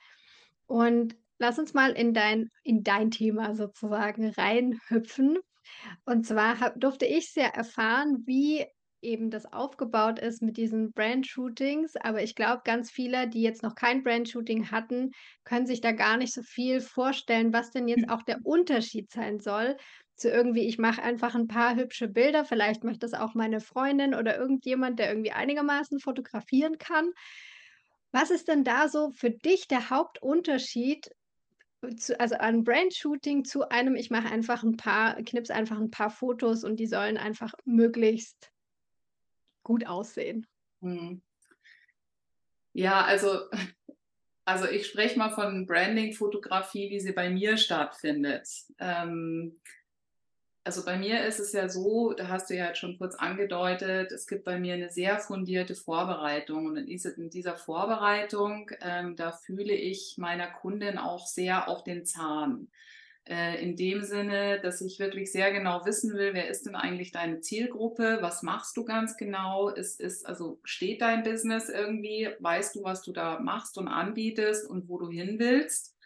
Und 0.66 1.16
lass 1.38 1.58
uns 1.58 1.72
mal 1.72 1.92
in 1.92 2.14
dein 2.14 2.48
in 2.64 2.82
dein 2.82 3.10
Thema 3.12 3.54
sozusagen 3.54 4.30
reinhüpfen. 4.30 5.38
Und 6.04 6.26
zwar 6.26 6.60
habe 6.60 6.78
durfte 6.80 7.06
ich 7.06 7.32
sehr 7.32 7.54
erfahren, 7.54 8.24
wie 8.26 8.66
eben 9.02 9.30
das 9.30 9.46
aufgebaut 9.52 10.18
ist 10.18 10.42
mit 10.42 10.56
diesen 10.56 10.92
Brand-Shootings, 10.92 11.94
aber 11.96 12.22
ich 12.24 12.34
glaube, 12.34 12.62
ganz 12.64 12.90
viele, 12.90 13.28
die 13.28 13.42
jetzt 13.42 13.62
noch 13.62 13.76
kein 13.76 14.02
Brand-Shooting 14.02 14.72
hatten, 14.72 15.10
können 15.44 15.66
sich 15.66 15.80
da 15.80 15.92
gar 15.92 16.16
nicht 16.16 16.34
so 16.34 16.42
viel 16.42 16.80
vorstellen, 16.80 17.52
was 17.52 17.70
denn 17.70 17.86
jetzt 17.88 18.08
auch 18.08 18.22
der 18.22 18.40
Unterschied 18.44 19.10
sein 19.12 19.38
soll 19.40 19.76
zu 20.18 20.30
irgendwie, 20.30 20.66
ich 20.66 20.78
mache 20.78 21.02
einfach 21.02 21.34
ein 21.34 21.48
paar 21.48 21.76
hübsche 21.76 22.08
Bilder, 22.08 22.44
vielleicht 22.44 22.84
macht 22.84 23.02
das 23.02 23.14
auch 23.14 23.34
meine 23.34 23.60
Freundin 23.60 24.14
oder 24.14 24.36
irgendjemand, 24.36 24.98
der 24.98 25.08
irgendwie 25.08 25.32
einigermaßen 25.32 26.00
fotografieren 26.00 26.78
kann. 26.78 27.12
Was 28.12 28.30
ist 28.30 28.48
denn 28.48 28.64
da 28.64 28.88
so 28.88 29.10
für 29.10 29.30
dich 29.30 29.68
der 29.68 29.90
Hauptunterschied 29.90 31.10
zu 31.96 32.18
also 32.18 32.34
an 32.36 32.64
Brand-Shooting 32.64 33.44
zu 33.44 33.68
einem, 33.68 33.94
ich 33.94 34.10
mache 34.10 34.28
einfach 34.28 34.64
ein 34.64 34.76
paar 34.76 35.14
knipse 35.22 35.54
einfach 35.54 35.78
ein 35.78 35.90
paar 35.90 36.10
Fotos 36.10 36.64
und 36.64 36.80
die 36.80 36.88
sollen 36.88 37.16
einfach 37.16 37.52
möglichst 37.64 38.50
gut 39.62 39.86
aussehen? 39.86 40.46
Mhm. 40.80 41.22
Ja, 42.72 43.04
also 43.04 43.48
also 44.48 44.66
ich 44.66 44.86
spreche 44.86 45.18
mal 45.18 45.28
von 45.28 45.66
Branding-Fotografie, 45.66 46.88
wie 46.88 47.00
sie 47.00 47.12
bei 47.12 47.28
mir 47.28 47.58
stattfindet. 47.58 48.48
Ähm, 48.78 49.60
also 50.68 50.84
bei 50.84 50.98
mir 50.98 51.24
ist 51.24 51.40
es 51.40 51.54
ja 51.54 51.66
so, 51.66 52.12
da 52.12 52.28
hast 52.28 52.50
du 52.50 52.54
ja 52.54 52.66
jetzt 52.66 52.76
schon 52.76 52.98
kurz 52.98 53.14
angedeutet, 53.14 54.12
es 54.12 54.26
gibt 54.26 54.44
bei 54.44 54.58
mir 54.58 54.74
eine 54.74 54.90
sehr 54.90 55.18
fundierte 55.18 55.74
Vorbereitung 55.74 56.66
und 56.66 56.76
in, 56.76 56.84
diese, 56.84 57.08
in 57.12 57.30
dieser 57.30 57.56
Vorbereitung, 57.56 58.70
ähm, 58.82 59.16
da 59.16 59.32
fühle 59.32 59.72
ich 59.72 60.16
meiner 60.18 60.46
Kundin 60.46 60.98
auch 60.98 61.26
sehr 61.26 61.68
auf 61.68 61.84
den 61.84 62.04
Zahn. 62.04 62.68
Äh, 63.24 63.62
in 63.62 63.76
dem 63.76 64.02
Sinne, 64.02 64.60
dass 64.60 64.82
ich 64.82 64.98
wirklich 64.98 65.32
sehr 65.32 65.52
genau 65.52 65.86
wissen 65.86 66.12
will, 66.12 66.34
wer 66.34 66.50
ist 66.50 66.66
denn 66.66 66.74
eigentlich 66.74 67.12
deine 67.12 67.40
Zielgruppe, 67.40 68.18
was 68.20 68.42
machst 68.42 68.76
du 68.76 68.84
ganz 68.84 69.16
genau, 69.16 69.70
ist, 69.70 70.02
ist, 70.02 70.26
also 70.26 70.60
steht 70.64 71.00
dein 71.00 71.22
Business 71.22 71.70
irgendwie, 71.70 72.28
weißt 72.40 72.76
du, 72.76 72.84
was 72.84 73.00
du 73.00 73.14
da 73.14 73.40
machst 73.40 73.78
und 73.78 73.88
anbietest 73.88 74.68
und 74.68 74.86
wo 74.90 74.98
du 74.98 75.08
hin 75.08 75.38
willst. 75.38 75.97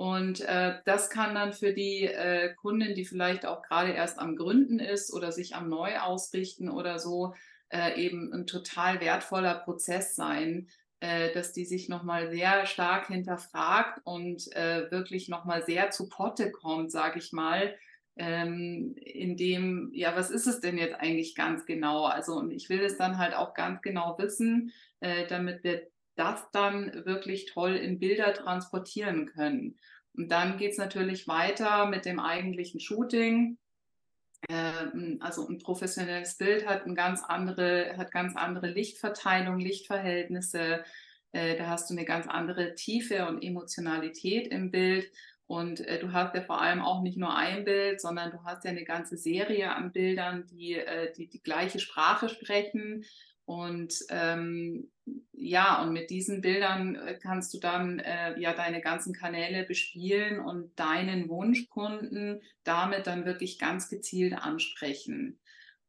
Und 0.00 0.40
äh, 0.40 0.78
das 0.86 1.10
kann 1.10 1.34
dann 1.34 1.52
für 1.52 1.74
die 1.74 2.06
äh, 2.06 2.54
Kundin, 2.54 2.94
die 2.94 3.04
vielleicht 3.04 3.44
auch 3.44 3.60
gerade 3.60 3.92
erst 3.92 4.18
am 4.18 4.34
Gründen 4.34 4.78
ist 4.78 5.12
oder 5.12 5.30
sich 5.30 5.54
am 5.54 5.68
Neu 5.68 5.98
ausrichten 5.98 6.70
oder 6.70 6.98
so, 6.98 7.34
äh, 7.68 8.00
eben 8.00 8.32
ein 8.32 8.46
total 8.46 9.02
wertvoller 9.02 9.56
Prozess 9.56 10.16
sein, 10.16 10.68
äh, 11.00 11.34
dass 11.34 11.52
die 11.52 11.66
sich 11.66 11.90
nochmal 11.90 12.30
sehr 12.30 12.64
stark 12.64 13.08
hinterfragt 13.08 14.00
und 14.04 14.50
äh, 14.56 14.90
wirklich 14.90 15.28
nochmal 15.28 15.66
sehr 15.66 15.90
zu 15.90 16.08
Potte 16.08 16.50
kommt, 16.50 16.90
sage 16.90 17.18
ich 17.18 17.32
mal, 17.32 17.76
ähm, 18.16 18.94
in 18.96 19.36
dem, 19.36 19.90
ja, 19.92 20.16
was 20.16 20.30
ist 20.30 20.46
es 20.46 20.60
denn 20.60 20.78
jetzt 20.78 20.94
eigentlich 20.94 21.34
ganz 21.34 21.66
genau? 21.66 22.06
Also, 22.06 22.36
und 22.36 22.52
ich 22.52 22.70
will 22.70 22.80
es 22.80 22.96
dann 22.96 23.18
halt 23.18 23.34
auch 23.34 23.52
ganz 23.52 23.82
genau 23.82 24.16
wissen, 24.18 24.72
äh, 25.00 25.26
damit 25.26 25.62
wir 25.62 25.82
das 26.20 26.50
dann 26.52 27.04
wirklich 27.06 27.46
toll 27.46 27.74
in 27.74 27.98
Bilder 27.98 28.34
transportieren 28.34 29.26
können. 29.26 29.78
Und 30.14 30.30
dann 30.30 30.58
geht 30.58 30.72
es 30.72 30.78
natürlich 30.78 31.26
weiter 31.26 31.86
mit 31.86 32.04
dem 32.04 32.20
eigentlichen 32.20 32.78
Shooting. 32.78 33.58
Ähm, 34.48 35.18
also 35.20 35.48
ein 35.48 35.58
professionelles 35.58 36.36
Bild 36.36 36.66
hat, 36.66 36.86
ein 36.86 36.94
ganz 36.94 37.22
andere, 37.24 37.96
hat 37.96 38.12
ganz 38.12 38.36
andere 38.36 38.68
Lichtverteilung, 38.68 39.58
Lichtverhältnisse. 39.58 40.84
Äh, 41.32 41.56
da 41.56 41.68
hast 41.68 41.88
du 41.88 41.94
eine 41.94 42.04
ganz 42.04 42.26
andere 42.26 42.74
Tiefe 42.74 43.26
und 43.26 43.42
Emotionalität 43.42 44.48
im 44.48 44.70
Bild. 44.70 45.10
Und 45.46 45.80
äh, 45.80 45.98
du 45.98 46.12
hast 46.12 46.34
ja 46.34 46.42
vor 46.42 46.60
allem 46.60 46.82
auch 46.82 47.02
nicht 47.02 47.16
nur 47.18 47.34
ein 47.34 47.64
Bild, 47.64 48.00
sondern 48.00 48.30
du 48.30 48.44
hast 48.44 48.64
ja 48.64 48.70
eine 48.70 48.84
ganze 48.84 49.16
Serie 49.16 49.74
an 49.74 49.90
Bildern, 49.92 50.46
die 50.46 50.74
äh, 50.74 51.12
die, 51.12 51.28
die 51.28 51.42
gleiche 51.42 51.80
Sprache 51.80 52.28
sprechen. 52.28 53.04
Und 53.46 53.94
ähm, 54.10 54.90
ja, 55.40 55.82
und 55.82 55.92
mit 55.92 56.10
diesen 56.10 56.42
Bildern 56.42 56.96
äh, 56.96 57.18
kannst 57.20 57.54
du 57.54 57.58
dann 57.58 57.98
äh, 57.98 58.38
ja 58.38 58.52
deine 58.52 58.80
ganzen 58.80 59.14
Kanäle 59.14 59.64
bespielen 59.64 60.38
und 60.40 60.78
deinen 60.78 61.28
Wunschkunden 61.28 62.42
damit 62.62 63.06
dann 63.06 63.24
wirklich 63.24 63.58
ganz 63.58 63.88
gezielt 63.88 64.34
ansprechen. 64.34 65.38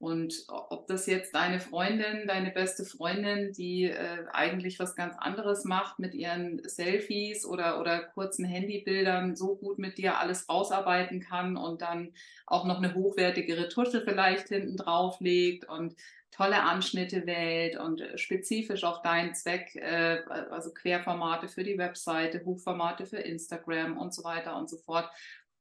Und 0.01 0.45
ob 0.47 0.87
das 0.87 1.05
jetzt 1.05 1.35
deine 1.35 1.59
Freundin, 1.59 2.25
deine 2.25 2.49
beste 2.49 2.85
Freundin, 2.85 3.51
die 3.53 3.83
äh, 3.83 4.25
eigentlich 4.33 4.79
was 4.79 4.95
ganz 4.95 5.15
anderes 5.15 5.63
macht 5.63 5.99
mit 5.99 6.15
ihren 6.15 6.67
Selfies 6.67 7.45
oder, 7.45 7.79
oder 7.79 7.99
kurzen 8.05 8.43
Handybildern, 8.43 9.35
so 9.35 9.55
gut 9.55 9.77
mit 9.77 9.99
dir 9.99 10.17
alles 10.17 10.49
rausarbeiten 10.49 11.19
kann 11.19 11.55
und 11.55 11.83
dann 11.83 12.13
auch 12.47 12.65
noch 12.65 12.79
eine 12.79 12.95
hochwertige 12.95 13.55
Retusche 13.55 14.01
vielleicht 14.01 14.47
hinten 14.47 14.75
drauf 14.75 15.19
legt 15.19 15.69
und 15.69 15.95
tolle 16.31 16.63
Anschnitte 16.63 17.27
wählt 17.27 17.77
und 17.77 18.01
äh, 18.01 18.17
spezifisch 18.17 18.83
auf 18.83 19.03
deinen 19.03 19.35
Zweck, 19.35 19.75
äh, 19.75 20.23
also 20.49 20.73
Querformate 20.73 21.47
für 21.47 21.63
die 21.63 21.77
Webseite, 21.77 22.43
Hochformate 22.43 23.05
für 23.05 23.19
Instagram 23.19 23.99
und 23.99 24.15
so 24.15 24.23
weiter 24.23 24.57
und 24.57 24.67
so 24.67 24.77
fort. 24.77 25.07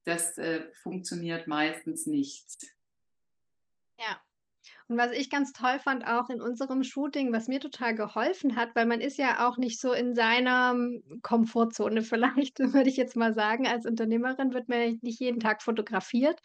Das 0.04 0.38
äh, 0.38 0.62
funktioniert 0.72 1.46
meistens 1.46 2.06
nicht. 2.06 2.46
Ja. 3.98 4.18
Und 4.90 4.98
was 4.98 5.12
ich 5.12 5.30
ganz 5.30 5.52
toll 5.52 5.78
fand 5.78 6.04
auch 6.04 6.30
in 6.30 6.42
unserem 6.42 6.82
Shooting, 6.82 7.32
was 7.32 7.46
mir 7.46 7.60
total 7.60 7.94
geholfen 7.94 8.56
hat, 8.56 8.74
weil 8.74 8.86
man 8.86 9.00
ist 9.00 9.18
ja 9.18 9.48
auch 9.48 9.56
nicht 9.56 9.80
so 9.80 9.92
in 9.92 10.16
seiner 10.16 10.72
hm, 10.72 11.20
Komfortzone 11.22 12.02
vielleicht, 12.02 12.58
würde 12.58 12.90
ich 12.90 12.96
jetzt 12.96 13.14
mal 13.14 13.32
sagen. 13.32 13.68
Als 13.68 13.86
Unternehmerin 13.86 14.52
wird 14.52 14.68
man 14.68 14.98
nicht 15.00 15.20
jeden 15.20 15.38
Tag 15.38 15.62
fotografiert. 15.62 16.40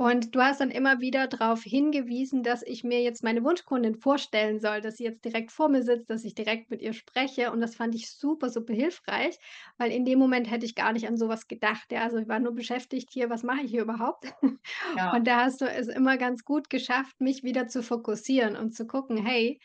Und 0.00 0.34
du 0.34 0.40
hast 0.40 0.62
dann 0.62 0.70
immer 0.70 1.00
wieder 1.00 1.26
darauf 1.26 1.62
hingewiesen, 1.62 2.42
dass 2.42 2.62
ich 2.62 2.84
mir 2.84 3.02
jetzt 3.02 3.22
meine 3.22 3.44
Wunschkundin 3.44 3.96
vorstellen 3.96 4.58
soll, 4.58 4.80
dass 4.80 4.96
sie 4.96 5.04
jetzt 5.04 5.26
direkt 5.26 5.52
vor 5.52 5.68
mir 5.68 5.82
sitzt, 5.82 6.08
dass 6.08 6.24
ich 6.24 6.34
direkt 6.34 6.70
mit 6.70 6.80
ihr 6.80 6.94
spreche. 6.94 7.52
Und 7.52 7.60
das 7.60 7.74
fand 7.74 7.94
ich 7.94 8.10
super, 8.10 8.48
super 8.48 8.72
hilfreich, 8.72 9.38
weil 9.76 9.92
in 9.92 10.06
dem 10.06 10.18
Moment 10.18 10.50
hätte 10.50 10.64
ich 10.64 10.74
gar 10.74 10.94
nicht 10.94 11.06
an 11.06 11.18
sowas 11.18 11.48
gedacht. 11.48 11.92
Ja, 11.92 12.00
also 12.00 12.16
ich 12.16 12.28
war 12.28 12.38
nur 12.38 12.54
beschäftigt 12.54 13.10
hier, 13.12 13.28
was 13.28 13.42
mache 13.42 13.60
ich 13.60 13.70
hier 13.70 13.82
überhaupt? 13.82 14.32
Ja. 14.96 15.12
Und 15.12 15.26
da 15.26 15.44
hast 15.44 15.60
du 15.60 15.66
es 15.66 15.86
immer 15.88 16.16
ganz 16.16 16.44
gut 16.44 16.70
geschafft, 16.70 17.20
mich 17.20 17.42
wieder 17.42 17.68
zu 17.68 17.82
fokussieren 17.82 18.56
und 18.56 18.74
zu 18.74 18.86
gucken, 18.86 19.18
hey, 19.18 19.60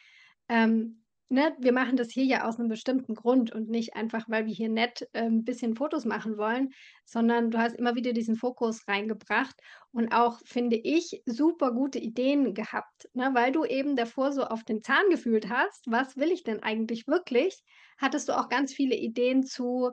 ähm, 0.50 1.05
ne, 1.30 1.56
wir 1.60 1.72
machen 1.74 1.98
das 1.98 2.12
hier 2.12 2.24
ja 2.26 2.48
aus 2.48 2.60
einem 2.60 2.70
bestimmten 2.70 3.16
Grund 3.16 3.52
und 3.52 3.70
nicht 3.70 3.96
einfach, 3.96 4.26
weil 4.30 4.46
wir 4.46 4.54
hier 4.54 4.70
nett, 4.70 5.08
ähm, 5.14 5.44
bisschen 5.44 5.76
Fotos 5.76 6.06
machen 6.06 6.38
wollen, 6.38 6.70
sondern 7.06 7.52
du 7.52 7.58
hast 7.58 7.76
immer 7.76 7.96
wieder 7.96 8.14
diesen 8.14 8.36
Fokus 8.36 8.88
reingebracht 8.88 9.56
und 9.92 10.12
auch, 10.14 10.40
finde 10.46 10.78
ich, 10.78 11.22
super 11.26 11.72
gute 11.74 12.00
Ideen 12.00 12.54
gehabt, 12.54 13.10
ne? 13.14 13.32
Weil 13.34 13.52
du 13.52 13.66
eben 13.66 13.96
davor 13.96 14.32
so 14.32 14.44
auf 14.46 14.64
den 14.64 14.82
Zahn 14.82 15.10
gefühlt 15.10 15.50
hast: 15.50 15.86
„Was 15.90 16.18
will 16.18 16.32
ich 16.32 16.44
denn 16.44 16.62
eigentlich 16.64 17.08
wirklich?“ 17.08 17.64
Hattest 17.98 18.30
du 18.30 18.38
auch 18.38 18.50
ganz 18.50 18.74
viele 18.74 18.96
Ideen 18.96 19.44
zu: 19.44 19.92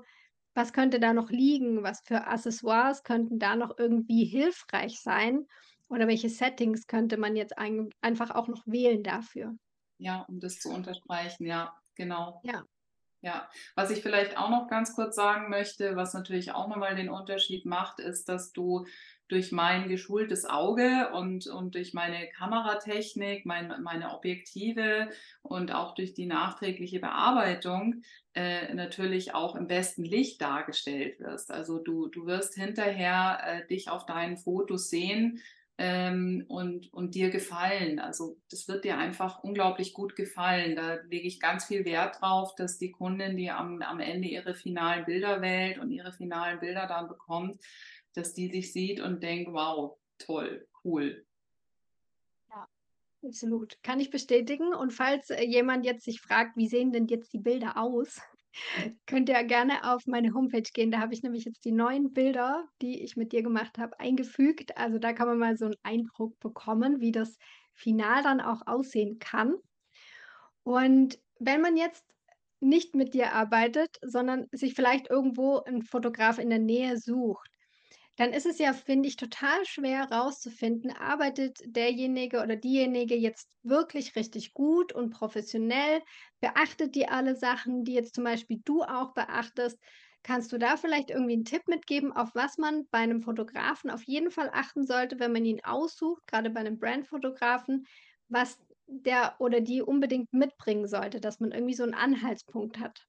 „Was 0.55 0.73
könnte 0.73 0.99
da 1.01 1.13
noch 1.13 1.31
liegen? 1.31 1.83
Was 1.83 2.01
für 2.05 2.27
Accessoires 2.27 3.03
könnten 3.05 3.39
da 3.39 3.57
noch 3.57 3.77
irgendwie 3.79 4.25
hilfreich 4.25 5.01
sein?“ 5.01 5.47
Oder 5.89 6.09
welche 6.09 6.29
Settings 6.31 6.87
könnte 6.87 7.17
man 7.19 7.37
jetzt 7.37 7.59
ein 7.59 7.91
einfach 8.01 8.31
auch 8.31 8.49
noch 8.49 8.63
wählen 8.67 9.03
dafür? 9.03 9.57
Ja, 10.03 10.23
um 10.29 10.41
das 10.41 10.59
zu 10.59 10.71
unterstreichen, 10.71 11.47
ja, 11.47 11.75
genau. 11.95 12.41
Ja. 12.45 12.65
Ja, 13.25 13.49
was 13.77 13.93
ich 13.93 14.03
vielleicht 14.03 14.37
auch 14.37 14.51
noch 14.51 14.67
ganz 14.67 14.97
kurz 14.97 15.15
sagen 15.15 15.49
möchte, 15.49 15.95
was 15.95 16.13
natürlich 16.13 16.51
auch 16.51 16.67
nochmal 16.67 16.97
den 16.97 17.09
Unterschied 17.09 17.65
macht, 17.65 18.01
ist, 18.01 18.29
dass 18.29 18.53
du 18.53 18.85
durch 19.29 19.53
mein 19.53 19.89
geschultes 19.89 20.45
Auge 20.45 21.11
und, 21.13 21.47
und 21.47 21.77
durch 21.77 21.95
meine 21.95 22.29
Kameratechnik, 22.31 23.47
mein, 23.47 23.81
meine 23.83 24.13
Objektive 24.13 25.09
und 25.41 25.73
auch 25.73 25.95
durch 25.95 26.15
die 26.15 26.27
nachträgliche 26.27 26.99
Bearbeitung 26.99 28.03
äh, 28.35 28.75
natürlich 28.75 29.35
auch 29.35 29.55
im 29.55 29.69
besten 29.69 30.05
Licht 30.05 30.43
dargestellt 30.43 31.21
wirst. 31.21 31.53
Also 31.53 31.79
du, 31.79 32.09
du 32.09 32.27
wirst 32.27 32.55
hinterher 32.57 33.39
äh, 33.45 33.67
dich 33.69 33.89
auf 33.89 34.05
deinen 34.05 34.37
Fotos 34.37 34.91
sehen, 34.91 35.41
ähm, 35.79 36.45
und, 36.49 36.93
und 36.93 37.15
dir 37.15 37.31
gefallen. 37.31 37.99
Also 37.99 38.37
das 38.51 38.69
wird 38.69 38.85
dir 38.85 38.99
einfach 38.99 39.43
unglaublich 39.43 39.95
gut 39.95 40.17
gefallen. 40.17 40.77
Da 40.77 40.95
lege 41.09 41.27
ich 41.27 41.41
ganz 41.41 41.65
viel 41.65 41.85
Wert 41.85 42.21
drauf, 42.21 42.55
dass 42.57 42.79
die 42.79 42.93
Kundin, 42.93 43.37
die 43.37 43.51
am, 43.51 43.81
am 43.83 44.01
Ende 44.01 44.29
ihre 44.29 44.55
finalen 44.55 45.05
Bilder 45.05 45.41
wählt 45.41 45.79
und 45.79 45.91
ihre 45.91 46.13
finalen 46.13 46.61
Bilder 46.61 46.87
dann 46.87 47.09
bekommt, 47.09 47.59
dass 48.15 48.35
die 48.35 48.49
sich 48.49 48.73
sieht 48.73 49.01
und 49.01 49.23
denkt, 49.23 49.53
wow, 49.53 49.99
toll, 50.19 50.69
cool. 50.85 51.25
Ja, 52.51 52.69
absolut. 53.25 53.83
Kann 53.83 54.01
ich 54.01 54.11
bestätigen. 54.11 54.75
Und 54.75 54.93
falls 54.93 55.31
äh, 55.31 55.43
jemand 55.45 55.87
jetzt 55.87 56.05
sich 56.05 56.21
fragt, 56.21 56.57
wie 56.57 56.69
sehen 56.69 56.93
denn 56.93 57.07
jetzt 57.07 57.33
die 57.33 57.39
Bilder 57.39 57.79
aus? 57.79 58.21
Könnt 59.07 59.29
ihr 59.29 59.43
gerne 59.45 59.93
auf 59.93 60.07
meine 60.07 60.33
Homepage 60.35 60.63
gehen. 60.63 60.91
Da 60.93 61.01
habe 61.01 61.13
ich 61.15 61.23
nämlich 61.23 61.45
jetzt 61.45 61.65
die 61.65 61.73
neuen 61.73 62.13
Bilder, 62.13 62.69
die 62.81 63.03
ich 63.03 63.17
mit 63.17 63.33
dir 63.33 63.43
gemacht 63.43 63.79
habe, 63.79 63.99
eingefügt. 64.01 64.77
Also 64.77 64.99
da 64.99 65.13
kann 65.13 65.27
man 65.29 65.39
mal 65.39 65.57
so 65.57 65.67
einen 65.67 65.75
Eindruck 65.83 66.39
bekommen, 66.41 67.01
wie 67.01 67.13
das 67.13 67.37
Final 67.75 68.23
dann 68.23 68.41
auch 68.41 68.63
aussehen 68.67 69.19
kann. 69.19 69.57
Und 70.67 71.19
wenn 71.39 71.61
man 71.61 71.77
jetzt 71.77 72.05
nicht 72.61 72.95
mit 72.95 73.15
dir 73.15 73.33
arbeitet, 73.33 73.99
sondern 74.03 74.47
sich 74.53 74.75
vielleicht 74.75 75.11
irgendwo 75.11 75.59
'n 75.67 75.83
Fotograf 75.83 76.39
in 76.39 76.51
der 76.51 76.61
Nähe 76.61 76.97
sucht, 76.97 77.51
dann 78.17 78.33
ist 78.33 78.47
es 78.47 78.59
ja, 78.59 78.73
finde 78.75 79.09
ich, 79.09 79.17
total 79.17 79.65
schwer 79.67 80.05
rauszufinden, 80.11 80.91
arbeitet 80.93 81.59
derjenige 81.67 82.43
oder 82.43 82.57
diejenige 82.57 83.17
jetzt 83.17 83.49
wirklich 83.63 84.17
richtig 84.17 84.53
gut 84.55 84.93
und 84.93 85.11
professionell? 85.11 86.03
Beachtet 86.41 86.95
die 86.95 87.09
alle 87.09 87.35
Sachen, 87.37 87.85
die 87.85 87.95
jetzt 87.95 88.15
zum 88.15 88.25
Beispiel 88.25 88.61
du 88.65 88.83
auch 88.83 89.15
beachtest? 89.15 89.79
Kannst 90.25 90.53
du 90.53 90.59
da 90.59 90.77
vielleicht 90.77 91.11
irgendwie 91.11 91.35
'n 91.35 91.45
Tipp 91.45 91.63
mitgeben, 91.69 92.13
auf 92.13 92.31
was 92.35 92.59
man 92.59 92.87
bei 92.91 93.05
'nem 93.07 93.21
Fotografen 93.23 93.91
auf 93.91 94.03
jeden 94.05 94.31
Fall 94.31 94.51
achten 94.53 94.87
sollte, 94.87 95.19
wenn 95.19 95.33
man 95.33 95.45
ihn 95.45 95.61
aussucht, 95.65 96.23
grade 96.29 96.51
bei 96.51 96.63
'nem 96.63 96.79
Brandfotografen, 96.79 97.87
was 98.29 98.59
der 98.87 99.35
oder 99.41 99.61
die 99.61 99.83
unbedingt 99.83 100.33
mitbringen 100.33 100.87
sollte, 100.87 101.21
dass 101.21 101.41
man 101.41 101.51
irgendwie 101.53 101.75
so 101.75 101.83
'n 101.85 101.95
Anhaltspunkt 101.95 102.79
hat? 102.79 103.07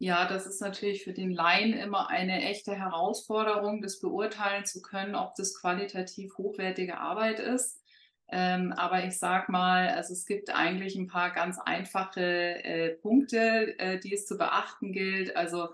Ja, 0.00 0.26
das 0.28 0.46
ist 0.46 0.60
natürlich 0.60 1.04
für 1.04 1.14
den 1.14 1.30
Laien 1.30 1.72
immer 1.72 2.10
eine 2.10 2.42
echte 2.42 2.74
Herausforderung, 2.74 3.80
das 3.80 3.98
beurteilen 3.98 4.66
zu 4.66 4.82
können, 4.82 5.14
ob 5.14 5.34
das 5.36 5.54
qualitativ 5.58 6.36
hochwertige 6.36 6.98
Arbeit 6.98 7.40
ist. 7.40 7.80
Ähm, 8.28 8.72
aber 8.76 9.04
ich 9.06 9.18
sage 9.18 9.50
mal, 9.50 9.88
also 9.88 10.12
es 10.12 10.26
gibt 10.26 10.50
eigentlich 10.54 10.96
'n 10.96 11.06
paar 11.06 11.30
ganz 11.32 11.58
einfache, 11.58 12.20
äh, 12.62 12.90
Punkte, 12.96 13.78
äh, 13.78 13.98
die 13.98 14.12
es 14.12 14.26
zu 14.26 14.36
beachten 14.36 14.92
gilt. 14.92 15.34
Also, 15.34 15.68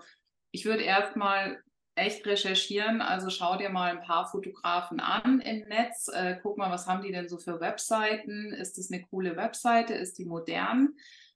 ich 0.51 0.63
würde 0.65 0.83
erst 0.83 1.17
mal 1.17 1.61
echt 1.95 2.25
recherchieren. 2.25 3.01
Also, 3.01 3.29
schau 3.29 3.57
dir 3.57 3.69
mal 3.71 3.91
'n 3.91 4.01
paar 4.03 4.27
Fotografen 4.29 4.99
an 5.01 5.41
im 5.41 5.67
Netz. 5.67 6.07
Äh, 6.13 6.37
guck 6.41 6.57
mal, 6.57 6.71
was 6.71 6.87
haben 6.87 7.01
die 7.03 7.11
denn 7.11 7.27
so 7.27 7.37
für 7.39 7.59
Webseiten? 7.59 8.53
Ist 8.53 8.77
das 8.77 8.89
'ne 8.89 9.03
coole 9.03 9.35
Webseite? 9.35 9.93
Ist 9.95 10.17
die 10.17 10.25
modern? 10.25 10.95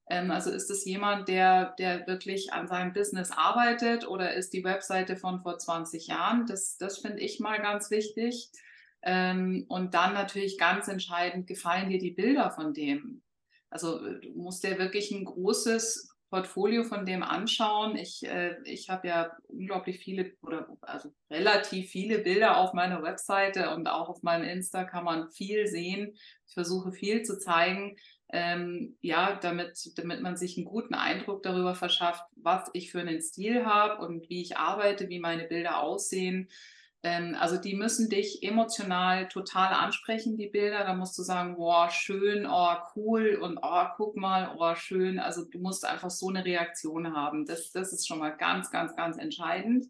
Ähm, 0.10 0.32
also, 0.32 0.52
ist 0.52 0.70
das 0.70 0.86
jemand, 0.86 1.28
der 1.28 1.74
der 1.80 2.08
wirklich 2.08 2.54
an 2.54 2.68
seinem 2.68 2.94
Business 2.94 3.32
arbeitet 3.32 4.08
oder 4.08 4.34
ist 4.34 4.54
die 4.54 4.64
Webseite 4.64 5.18
von 5.18 5.42
vor 5.42 5.58
20 5.58 6.08
Jahren? 6.08 6.46
Das 6.48 6.78
das 6.78 7.00
finde 7.00 7.20
ich 7.22 7.40
mal 7.40 7.60
ganz 7.62 7.92
wichtig. 7.92 8.50
Ähm, 9.04 9.66
und 9.70 9.94
dann 9.94 10.14
natürlich 10.14 10.58
ganz 10.58 10.88
entscheidend, 10.88 11.48
gefallen 11.48 11.90
dir 11.90 12.00
die 12.00 12.12
Bilder 12.12 12.52
von 12.52 12.74
dem? 12.74 13.22
Also, 13.70 14.04
äh, 14.06 14.20
du 14.22 14.32
musst 14.36 14.64
dir 14.64 14.78
wirklich 14.80 15.12
'n 15.12 15.26
großes 15.26 16.10
Portfolio 16.30 16.84
von 16.84 17.06
dem 17.06 17.24
anschauen. 17.24 17.96
Ich 17.96 18.24
äh, 18.26 18.58
ich 18.66 18.90
habe 18.90 19.08
ja 19.08 19.32
unglaublich 19.48 20.00
viele 20.00 20.34
oder 20.42 20.68
also 20.82 21.14
relativ 21.30 21.90
viele 21.90 22.20
Bilder 22.20 22.58
auf 22.58 22.74
meiner 22.74 23.02
Webseite 23.04 23.74
und 23.76 23.88
auch 23.88 24.10
auf 24.10 24.24
meinem 24.24 24.44
Insta 24.50 24.84
kann 24.84 25.06
man 25.06 25.30
viel 25.32 25.68
sehen. 25.68 26.14
Ich 26.48 26.54
versuche 26.54 26.92
viel 26.92 27.24
zu 27.24 27.40
zeigen, 27.40 27.96
ähm, 28.30 28.98
ja, 29.02 29.36
damit 29.42 29.92
damit 29.98 30.22
man 30.22 30.38
sich 30.38 30.58
'n 30.58 30.66
guten 30.66 30.94
Eindruck 30.96 31.44
darüber 31.44 31.76
verschafft, 31.76 32.24
was 32.36 32.70
ich 32.74 32.92
für 32.92 33.04
'nen 33.04 33.22
Stil 33.22 33.66
habe 33.66 34.06
und 34.06 34.30
wie 34.30 34.42
ich 34.42 34.58
arbeite, 34.58 35.10
wie 35.10 35.20
meine 35.20 35.46
Bilder 35.46 35.80
aussehen. 35.82 36.50
Ähm, 37.04 37.36
also, 37.40 37.58
die 37.58 37.76
müssen 37.76 38.10
dich 38.10 38.44
emotional 38.44 39.28
total 39.30 39.74
ansprechen, 39.74 40.38
die 40.38 40.48
Bilder. 40.50 40.84
Da 40.86 40.94
musst 40.96 41.18
du 41.18 41.24
sagen: 41.24 41.56
„Boah, 41.58 41.90
schön, 41.92 42.46
oh, 42.50 42.76
cool 42.96 43.36
und 43.42 43.60
oh, 43.62 43.86
guck 43.98 44.18
mal, 44.18 44.56
oh, 44.60 44.76
schön.“ 44.76 45.20
Also, 45.20 45.46
du 45.46 45.60
musst 45.60 45.86
einfach 45.86 46.10
so 46.12 46.30
'ne 46.32 46.44
Reaktion 46.46 47.16
haben. 47.16 47.46
Das 47.46 47.72
das 47.72 47.94
ist 47.94 48.08
schon 48.08 48.20
mal 48.20 48.32
ganz, 48.38 48.72
ganz, 48.72 48.96
ganz 48.96 49.18
entscheidend. 49.18 49.86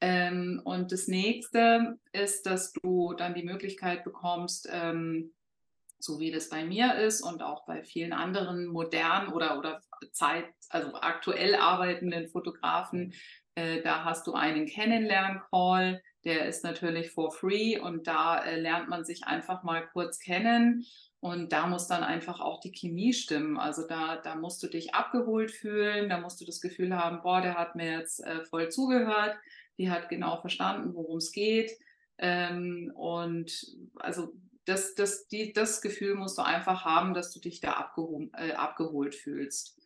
Ähm, 0.00 0.60
und 0.64 0.92
das 0.92 1.08
Nächste 1.08 1.98
ist, 2.12 2.46
dass 2.46 2.72
du 2.74 3.14
dann 3.14 3.34
die 3.34 3.44
Möglichkeit 3.44 4.04
bekommst, 4.04 4.68
ähm, 4.72 5.32
so 6.02 6.20
wie 6.20 6.30
das 6.30 6.48
bei 6.48 6.64
mir 6.64 6.96
ist 6.96 7.22
und 7.22 7.42
auch 7.42 7.64
bei 7.66 7.82
vielen 7.84 8.12
anderen 8.12 8.66
modernen 8.66 9.32
oder 9.32 9.58
oder 9.58 9.80
Zeit 10.12 10.46
also 10.70 10.94
aktuell 10.94 11.54
arbeitenden 11.54 12.28
Fotografen, 12.28 13.14
äh, 13.54 13.82
da 13.82 14.04
hast 14.04 14.26
du 14.26 14.32
einen 14.34 14.66
Kennenlern-Call, 14.66 16.02
der 16.24 16.46
ist 16.46 16.64
natürlich 16.64 17.10
for 17.10 17.32
free 17.32 17.78
und 17.78 18.06
da, 18.06 18.42
äh, 18.44 18.58
lernt 18.60 18.88
man 18.88 19.04
sich 19.04 19.24
einfach 19.24 19.62
mal 19.62 19.86
kurz 19.92 20.18
kennen 20.18 20.84
und 21.20 21.52
da 21.52 21.66
muss 21.66 21.86
dann 21.86 22.02
einfach 22.02 22.40
auch 22.40 22.60
die 22.60 22.72
Chemie 22.72 23.12
stimmen. 23.12 23.58
Also, 23.58 23.86
da 23.86 24.16
da 24.16 24.34
musst 24.34 24.62
du 24.62 24.68
dich 24.68 24.94
abgeholt 24.94 25.50
fühlen, 25.52 26.08
da 26.08 26.18
musst 26.20 26.40
du 26.40 26.44
das 26.44 26.60
Gefühl 26.60 26.96
haben: 26.96 27.22
„Boah, 27.22 27.40
der 27.42 27.54
hat 27.56 27.76
mir 27.76 27.92
jetzt, 27.98 28.20
äh, 28.24 28.44
voll 28.44 28.70
zugehört, 28.70 29.36
die 29.78 29.90
hat 29.90 30.08
genau 30.08 30.40
verstanden, 30.40 30.94
worum's 30.94 31.32
geht.“ 31.32 31.72
Ähm, 32.18 32.92
und 32.94 33.66
also, 33.96 34.32
das 34.64 34.94
das 34.94 35.28
die 35.28 35.52
das 35.52 35.80
Gefühl 35.80 36.14
musst 36.14 36.38
du 36.38 36.42
einfach 36.42 36.84
haben, 36.84 37.14
dass 37.14 37.32
du 37.32 37.40
dich 37.40 37.60
da 37.60 37.72
abgeho 37.72 38.28
äh, 38.36 38.52
abgeholt 38.52 39.14
fühlst. 39.14 39.78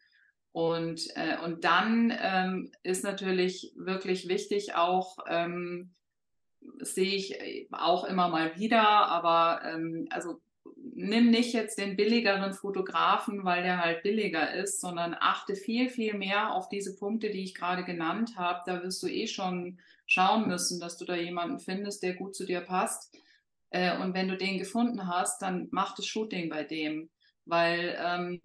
Und 0.52 1.08
äh, 1.16 1.36
und 1.44 1.64
dann, 1.64 2.12
ähm, 2.18 2.72
ist 2.82 3.04
natürlich 3.04 3.72
wirklich 3.76 4.28
wichtig 4.28 4.74
auch, 4.74 5.18
ähm, 5.28 5.90
sehe 6.80 7.14
ich, 7.14 7.38
äh, 7.40 7.68
auch 7.72 8.04
immer 8.04 8.28
mal 8.28 8.56
wieder, 8.58 8.82
aber, 8.86 9.60
ähm, 9.64 10.08
also, 10.10 10.40
nimm 10.94 11.30
nicht 11.30 11.52
jetzt 11.52 11.78
den 11.78 11.96
billigeren 11.96 12.54
Fotografen, 12.54 13.44
weil 13.44 13.62
der 13.62 13.82
halt 13.82 14.02
billiger 14.02 14.54
ist, 14.54 14.80
sondern 14.80 15.14
achte 15.18 15.54
viel, 15.54 15.90
viel 15.90 16.14
mehr 16.14 16.54
auf 16.54 16.68
diese 16.68 16.96
Punkte, 16.96 17.30
die 17.30 17.44
ich 17.44 17.54
grade 17.54 17.84
genannt 17.84 18.32
habe. 18.36 18.62
Da 18.66 18.82
wirst 18.82 19.02
du 19.02 19.08
eh 19.08 19.26
schon 19.26 19.78
schauen 20.06 20.48
müssen, 20.48 20.80
dass 20.80 20.96
du 20.96 21.04
da 21.04 21.14
jemanden 21.16 21.58
findest, 21.60 22.02
der 22.02 22.14
gut 22.14 22.34
zu 22.34 22.46
dir 22.46 22.60
passt. 22.60 23.14
Äh, 23.70 23.98
und 23.98 24.14
wenn 24.14 24.28
du 24.28 24.36
den 24.36 24.58
gefunden 24.58 25.06
hast, 25.08 25.42
dann 25.42 25.68
mach 25.70 25.94
das 25.94 26.06
Shooting 26.06 26.48
bei 26.48 26.64
dem, 26.64 27.10
weil, 27.44 27.96
ähm 28.00 28.40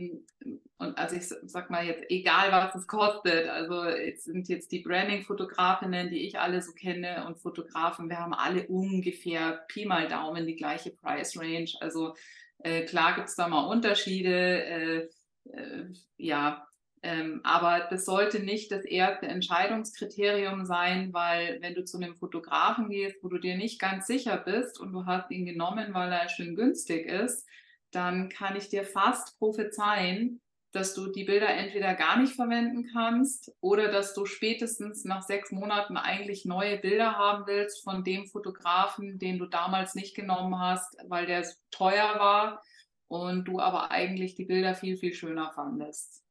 und 0.78 0.98
also, 0.98 1.16
ich 1.16 1.22
s 1.24 1.30
sage 1.44 1.72
mal 1.72 1.86
jetzt, 1.86 2.04
egal 2.10 2.52
was 2.52 2.74
es 2.76 2.88
kostet, 2.88 3.48
also, 3.48 3.84
es 3.84 4.24
sind 4.24 4.50
jetzt 4.50 4.72
die 4.72 4.80
Branding-Fotografinnen, 4.82 6.10
die 6.10 6.26
ich 6.28 6.40
alle 6.40 6.62
so 6.62 6.72
kenne 6.74 7.26
und 7.28 7.40
Fotografen, 7.40 8.10
wir 8.10 8.18
haben 8.20 8.34
alle 8.34 8.66
ungefähr 8.68 9.64
Pi 9.68 9.86
mal 9.86 10.08
Daumen 10.08 10.48
die 10.48 10.56
gleiche 10.56 10.92
Price 10.92 11.38
Range. 11.38 11.70
Also, 11.82 12.16
äh, 12.60 12.84
klar 12.86 13.16
gibt's 13.16 13.36
da 13.36 13.48
mal 13.48 13.68
Unterschiede, 13.68 14.64
äh, 14.66 15.10
äh, 15.52 15.86
ja, 16.18 16.66
ähm, 17.04 17.42
aber 17.44 17.88
das 17.90 18.06
sollte 18.06 18.40
nicht 18.42 18.72
das 18.72 18.86
erste 18.86 19.28
Entscheidungskriterium 19.28 20.66
sein, 20.66 21.14
weil 21.14 21.60
wenn 21.62 21.74
du 21.76 21.84
zu 21.84 21.98
'nem 22.00 22.16
Fotografen 22.16 22.90
gehst, 22.90 23.18
wo 23.24 23.30
du 23.30 23.40
dir 23.40 23.58
nicht 23.58 23.80
ganz 23.80 24.08
sicher 24.08 24.38
bist 24.38 24.80
und 24.80 24.92
du 24.94 25.06
hast 25.06 25.32
ihn 25.32 25.46
genommen, 25.46 25.94
weil 25.94 26.12
er 26.12 26.30
schön 26.30 26.56
günstig 26.56 27.08
ist, 27.08 27.48
dann 27.92 28.30
kann 28.30 28.56
ich 28.56 28.70
dir 28.70 28.84
fast 28.86 29.38
prophezeien, 29.40 30.42
dass 30.72 30.94
du 30.94 31.08
die 31.12 31.26
Bilder 31.26 31.50
entweder 31.50 31.96
gar 31.96 32.18
nicht 32.20 32.34
verwenden 32.36 32.88
kannst 32.94 33.52
oder 33.62 33.92
dass 33.92 34.14
du 34.14 34.26
spätestens 34.26 35.04
nach 35.04 35.22
6 35.24 35.52
Monaten 35.52 35.98
eigentlich 35.98 36.46
neue 36.46 36.78
Bilder 36.78 37.18
haben 37.18 37.46
willst 37.48 37.84
von 37.84 38.04
dem 38.04 38.28
Fotografen, 38.28 39.20
den 39.20 39.38
du 39.40 39.48
damals 39.48 39.96
nicht 39.96 40.16
genommen 40.16 40.60
hast, 40.60 40.96
weil 41.08 41.26
der 41.26 41.46
teuer 41.72 42.16
war 42.20 42.64
und 43.08 43.46
du 43.46 43.60
aber 43.60 43.92
eigentlich 43.92 44.36
die 44.36 44.46
Bilder 44.46 44.76
viel, 44.76 44.98
viel 44.98 45.14
schöner 45.14 45.52
fandest. 45.54 46.24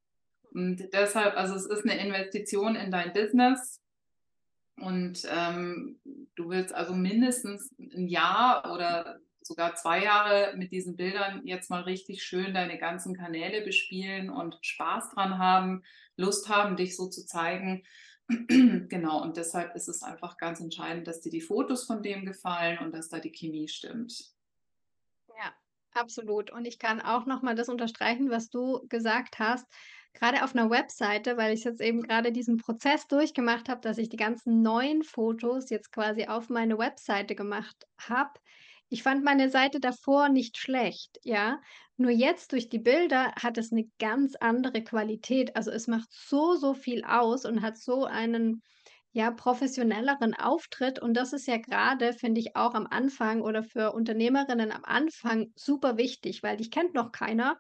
Und 0.53 0.89
deshalb 0.93 1.37
also, 1.37 1.55
es 1.55 1.67
ist 1.67 1.85
'ne 1.85 1.99
Investition 2.05 2.77
in 2.77 2.91
dein 2.91 3.13
Business 3.13 3.77
und, 4.79 5.27
ähm, 5.31 6.01
du 6.37 6.49
willst 6.49 6.75
also 6.75 6.95
mindestens 6.95 7.71
'n 7.79 8.09
Jahr 8.09 8.73
oder 8.73 9.21
sogar 9.43 9.75
2 9.75 10.03
Jahre 10.05 10.57
mit 10.57 10.73
diesen 10.73 10.97
Bildern 10.97 11.47
jetzt 11.47 11.71
mal 11.71 11.83
richtig 11.83 12.23
schön 12.23 12.55
deine 12.55 12.79
ganzen 12.79 13.15
Kanäle 13.17 13.63
bespielen 13.63 14.31
und 14.31 14.59
Spaß 14.63 15.11
dran 15.15 15.39
haben, 15.39 15.83
Lust 16.17 16.49
haben, 16.49 16.77
dich 16.77 16.97
so 16.97 17.09
zu 17.09 17.27
zeigen. 17.27 17.83
Genau, 18.89 19.23
und 19.23 19.37
deshalb 19.37 19.75
ist 19.75 19.89
es 19.89 20.03
einfach 20.03 20.37
ganz 20.39 20.61
entscheidend, 20.61 21.09
dass 21.09 21.21
dir 21.21 21.31
die 21.33 21.41
Fotos 21.41 21.85
von 21.87 22.03
dem 22.03 22.25
gefallen 22.27 22.79
und 22.79 22.93
dass 22.95 23.09
da 23.09 23.19
die 23.19 23.33
Chemie 23.33 23.67
stimmt. 23.69 24.33
Ja, 25.29 25.53
absolut. 25.93 26.51
Und 26.51 26.65
ich 26.65 26.79
kann 26.79 27.01
auch 27.01 27.27
noch 27.27 27.43
mal 27.43 27.55
das 27.55 27.69
unterstreichen, 27.69 28.31
was 28.31 28.51
du 28.51 28.87
gesagt 28.89 29.39
hast. 29.39 29.67
Grade 30.15 30.43
auf 30.45 30.55
'ner 30.55 30.71
Webseite, 30.71 31.37
weil 31.37 31.55
ich 31.55 31.65
jetzt 31.65 31.81
eben 31.81 32.03
grade 32.03 32.33
diesen 32.33 32.57
Prozess 32.57 33.07
durchgemacht 33.07 33.69
habe, 33.69 33.81
dass 33.81 33.97
ich 33.99 34.09
die 34.09 34.17
ganzen 34.17 34.61
neuen 34.63 35.03
Fotos 35.05 35.71
jetzt 35.71 35.93
quasi 35.93 36.27
auf 36.27 36.49
meine 36.49 36.79
Webseite 36.79 37.35
gemacht 37.37 37.77
habe. 38.01 38.33
Ich 38.89 39.03
fand 39.05 39.23
meine 39.25 39.49
Seite 39.51 39.79
davor 39.79 40.29
nicht 40.29 40.59
schlecht, 40.59 41.19
ja? 41.23 41.61
Nur 41.97 42.11
jetzt 42.11 42.53
durch 42.53 42.69
die 42.69 42.81
Bilder 42.81 43.33
hat 43.41 43.57
es 43.57 43.71
'ne 43.71 43.85
ganz 44.01 44.35
andere 44.41 44.83
Qualität. 44.83 45.55
Also, 45.57 45.71
es 45.71 45.87
macht 45.87 46.09
so, 46.13 46.55
so 46.57 46.75
viel 46.75 47.05
aus 47.05 47.45
und 47.45 47.63
hat 47.63 47.79
so 47.79 48.05
einen, 48.05 48.63
ja, 49.13 49.31
professionelleren 49.31 50.35
Auftritt. 50.35 50.99
Und 51.01 51.15
das 51.15 51.33
ist 51.33 51.47
ja 51.47 51.57
grade, 51.59 52.13
finde 52.15 52.41
ich, 52.41 52.57
auch 52.57 52.75
am 52.75 52.87
Anfang 52.89 53.43
oder 53.43 53.63
für 53.63 53.93
Unternehmerinnen 53.93 54.73
am 54.73 54.85
Anfang 54.85 55.53
super 55.57 55.97
wichtig, 55.97 56.43
weil 56.43 56.57
dich 56.57 56.71
kennt 56.73 56.95
noch 56.95 57.13
keiner. 57.13 57.57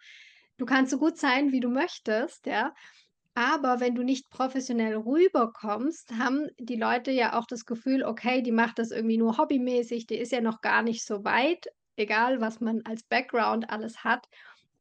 Du 0.60 0.66
kannst 0.66 0.92
so 0.92 0.98
gut 0.98 1.16
sein, 1.18 1.50
wie 1.52 1.58
du 1.60 1.68
möchtest, 1.68 2.46
ja? 2.46 2.72
Aber 3.34 3.80
wenn 3.80 3.94
du 3.96 4.02
nicht 4.04 4.30
professionell 4.30 4.96
rüberkommst, 4.96 6.12
haben 6.18 6.48
die 6.58 6.76
Leute 6.76 7.10
ja 7.12 7.38
auch 7.38 7.46
das 7.46 7.64
Gefühl: 7.66 8.04
„Okay, 8.04 8.42
die 8.42 8.52
macht 8.52 8.78
das 8.78 8.90
irgendwie 8.92 9.18
nur 9.18 9.38
hobbymäßig, 9.38 10.06
die 10.06 10.16
ist 10.18 10.32
ja 10.32 10.40
noch 10.40 10.60
gar 10.60 10.82
nicht 10.82 11.04
so 11.06 11.24
weit“, 11.24 11.66
egal 11.96 12.40
was 12.40 12.60
man 12.60 12.82
als 12.84 13.02
Background 13.04 13.70
alles 13.70 14.04
hat. 14.04 14.28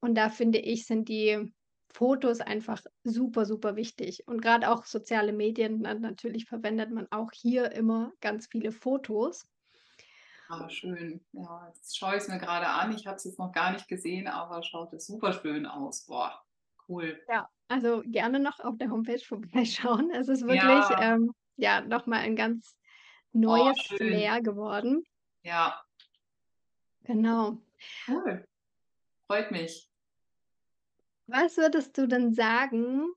Und 0.01 0.15
da 0.15 0.29
finde 0.29 0.59
ich, 0.59 0.85
sind 0.85 1.09
die 1.09 1.53
Fotos 1.93 2.41
einfach 2.41 2.81
super, 3.03 3.45
super 3.45 3.75
wichtig. 3.77 4.23
Und 4.27 4.41
gerade 4.41 4.69
auch 4.71 4.85
soziale 4.85 5.33
Medien, 5.33 5.79
na 5.81 5.93
natürlich 5.95 6.45
verwendet 6.45 6.91
man 6.91 7.07
auch 7.11 7.31
hier 7.33 7.71
immer 7.73 8.13
ganz 8.21 8.47
viele 8.51 8.71
Fotos. 8.73 9.45
Ah, 10.51 10.67
schön. 10.67 11.23
Ja, 11.31 11.67
jetzt 11.67 11.95
schaue 11.95 12.15
ich 12.15 12.23
es 12.23 12.27
mir 12.27 12.39
gerade 12.39 12.67
an. 12.67 12.91
Ich 12.91 13.05
habe 13.05 13.17
es 13.17 13.23
jetzt 13.23 13.37
noch 13.37 13.51
gar 13.51 13.71
nicht 13.71 13.87
gesehen, 13.87 14.27
aber 14.27 14.63
schaut 14.63 14.91
es 14.93 15.05
super 15.05 15.31
schön 15.31 15.67
aus. 15.67 16.07
Boah, 16.07 16.43
cool. 16.87 17.21
Ja, 17.29 17.47
also 17.67 18.01
gerne 18.03 18.39
noch 18.39 18.59
auf 18.59 18.75
der 18.79 18.89
Homepage 18.89 19.19
vorbeischauen. 19.19 20.09
Es 20.09 20.27
ist 20.27 20.41
wirklich, 20.41 20.57
Ja, 20.63 21.13
ähm, 21.13 21.31
ja, 21.55 21.81
noch 21.81 22.07
mal 22.07 22.21
ein 22.21 22.35
ganz 22.35 22.75
oh, 23.33 23.37
neues 23.39 23.77
schön. 23.79 23.97
Flair 23.97 24.41
geworden. 24.41 25.03
Ja, 25.43 25.79
Genau. 27.03 27.57
cool. 28.07 28.47
Freut 29.27 29.51
mich. 29.51 29.87
Was 31.27 31.57
würdest 31.57 31.97
du 31.97 32.07
denn 32.07 32.33
sagen, 32.33 33.07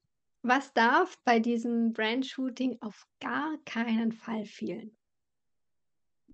was 0.42 0.73
darf 0.75 1.18
bei 1.25 1.40
diesem 1.40 1.92
Brandshooting 1.92 2.79
auf 2.83 3.07
gar 3.21 3.57
keinen 3.64 4.12
Fall 4.12 4.45
fehlen? 4.45 4.97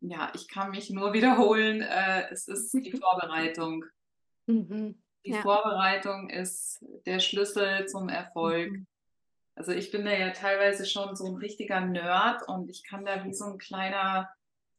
Ja, 0.01 0.31
ich 0.35 0.49
kann 0.49 0.71
mich 0.71 0.91
nur 0.91 1.13
wiederholen. 1.13 1.81
Äh, 1.83 2.31
es 2.31 2.49
ist 2.49 2.73
die 2.73 2.93
Vorbereitung. 2.93 3.85
Mhm. 4.47 5.03
Die 5.25 5.31
Ja. 5.33 5.43
Vorbereitung 5.43 6.31
ist 6.31 6.85
der 7.07 7.21
Schlüssel 7.21 7.87
zum 7.87 8.09
Erfolg. 8.09 8.71
Mhm. 8.71 8.87
Also 9.55 9.73
ich 9.73 9.91
bin 9.91 10.05
da 10.05 10.13
ja 10.13 10.31
teilweise 10.31 10.87
schon 10.87 11.17
so 11.17 11.27
ein 11.27 11.35
richtiger 11.35 11.81
Nerd 11.81 12.47
und 12.47 12.71
ich 12.71 12.85
kann 12.85 13.05
da 13.05 13.25
wie 13.25 13.35
so 13.35 13.45
ein 13.47 13.59
kleiner, 13.59 14.29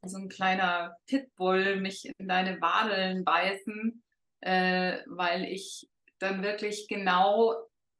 so 0.02 0.16
ein 0.16 0.30
kleiner 0.30 0.96
Pitbull 1.06 1.76
mich 1.76 2.10
in 2.18 2.28
deine 2.28 2.60
Wadeln 2.62 3.22
beißen, 3.22 4.02
äh, 4.40 4.98
weil 5.06 5.44
ich 5.44 5.86
dann 6.18 6.42
wirklich 6.42 6.88
genau 6.88 7.54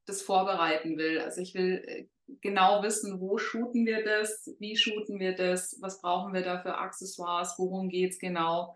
das 0.06 0.22
vorbereiten 0.22 0.96
will. 0.96 1.20
Also 1.20 1.42
ich 1.42 1.54
will 1.54 1.83
äh, 1.87 2.06
genau 2.40 2.83
wissen, 2.83 3.21
wo 3.21 3.38
shooten 3.38 3.87
wir 3.87 4.05
das, 4.05 4.55
wie 4.59 4.77
shooten 4.77 5.19
wir 5.19 5.35
das, 5.35 5.77
was 5.81 6.01
brauchen 6.01 6.33
wir 6.33 6.43
da 6.43 6.61
für 6.61 6.77
Accessoires, 6.77 7.55
worum 7.59 7.88
geht's 7.88 8.19
genau. 8.19 8.75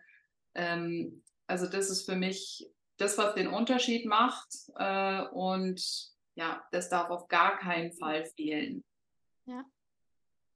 Ähm, 0.55 1.23
also 1.47 1.67
das 1.67 1.91
ist 1.91 2.05
für 2.05 2.17
mich 2.17 2.69
das, 2.97 3.19
was 3.19 3.35
den 3.35 3.49
Unterschied 3.49 4.07
macht. 4.07 4.49
Äh, 4.77 5.23
und 5.29 5.83
ja, 6.35 6.65
das 6.73 6.89
darf 6.89 7.11
auf 7.11 7.29
gar 7.29 7.59
keinen 7.59 7.93
Fall 7.93 8.25
fehlen. 8.25 8.85
Ja. 9.47 9.65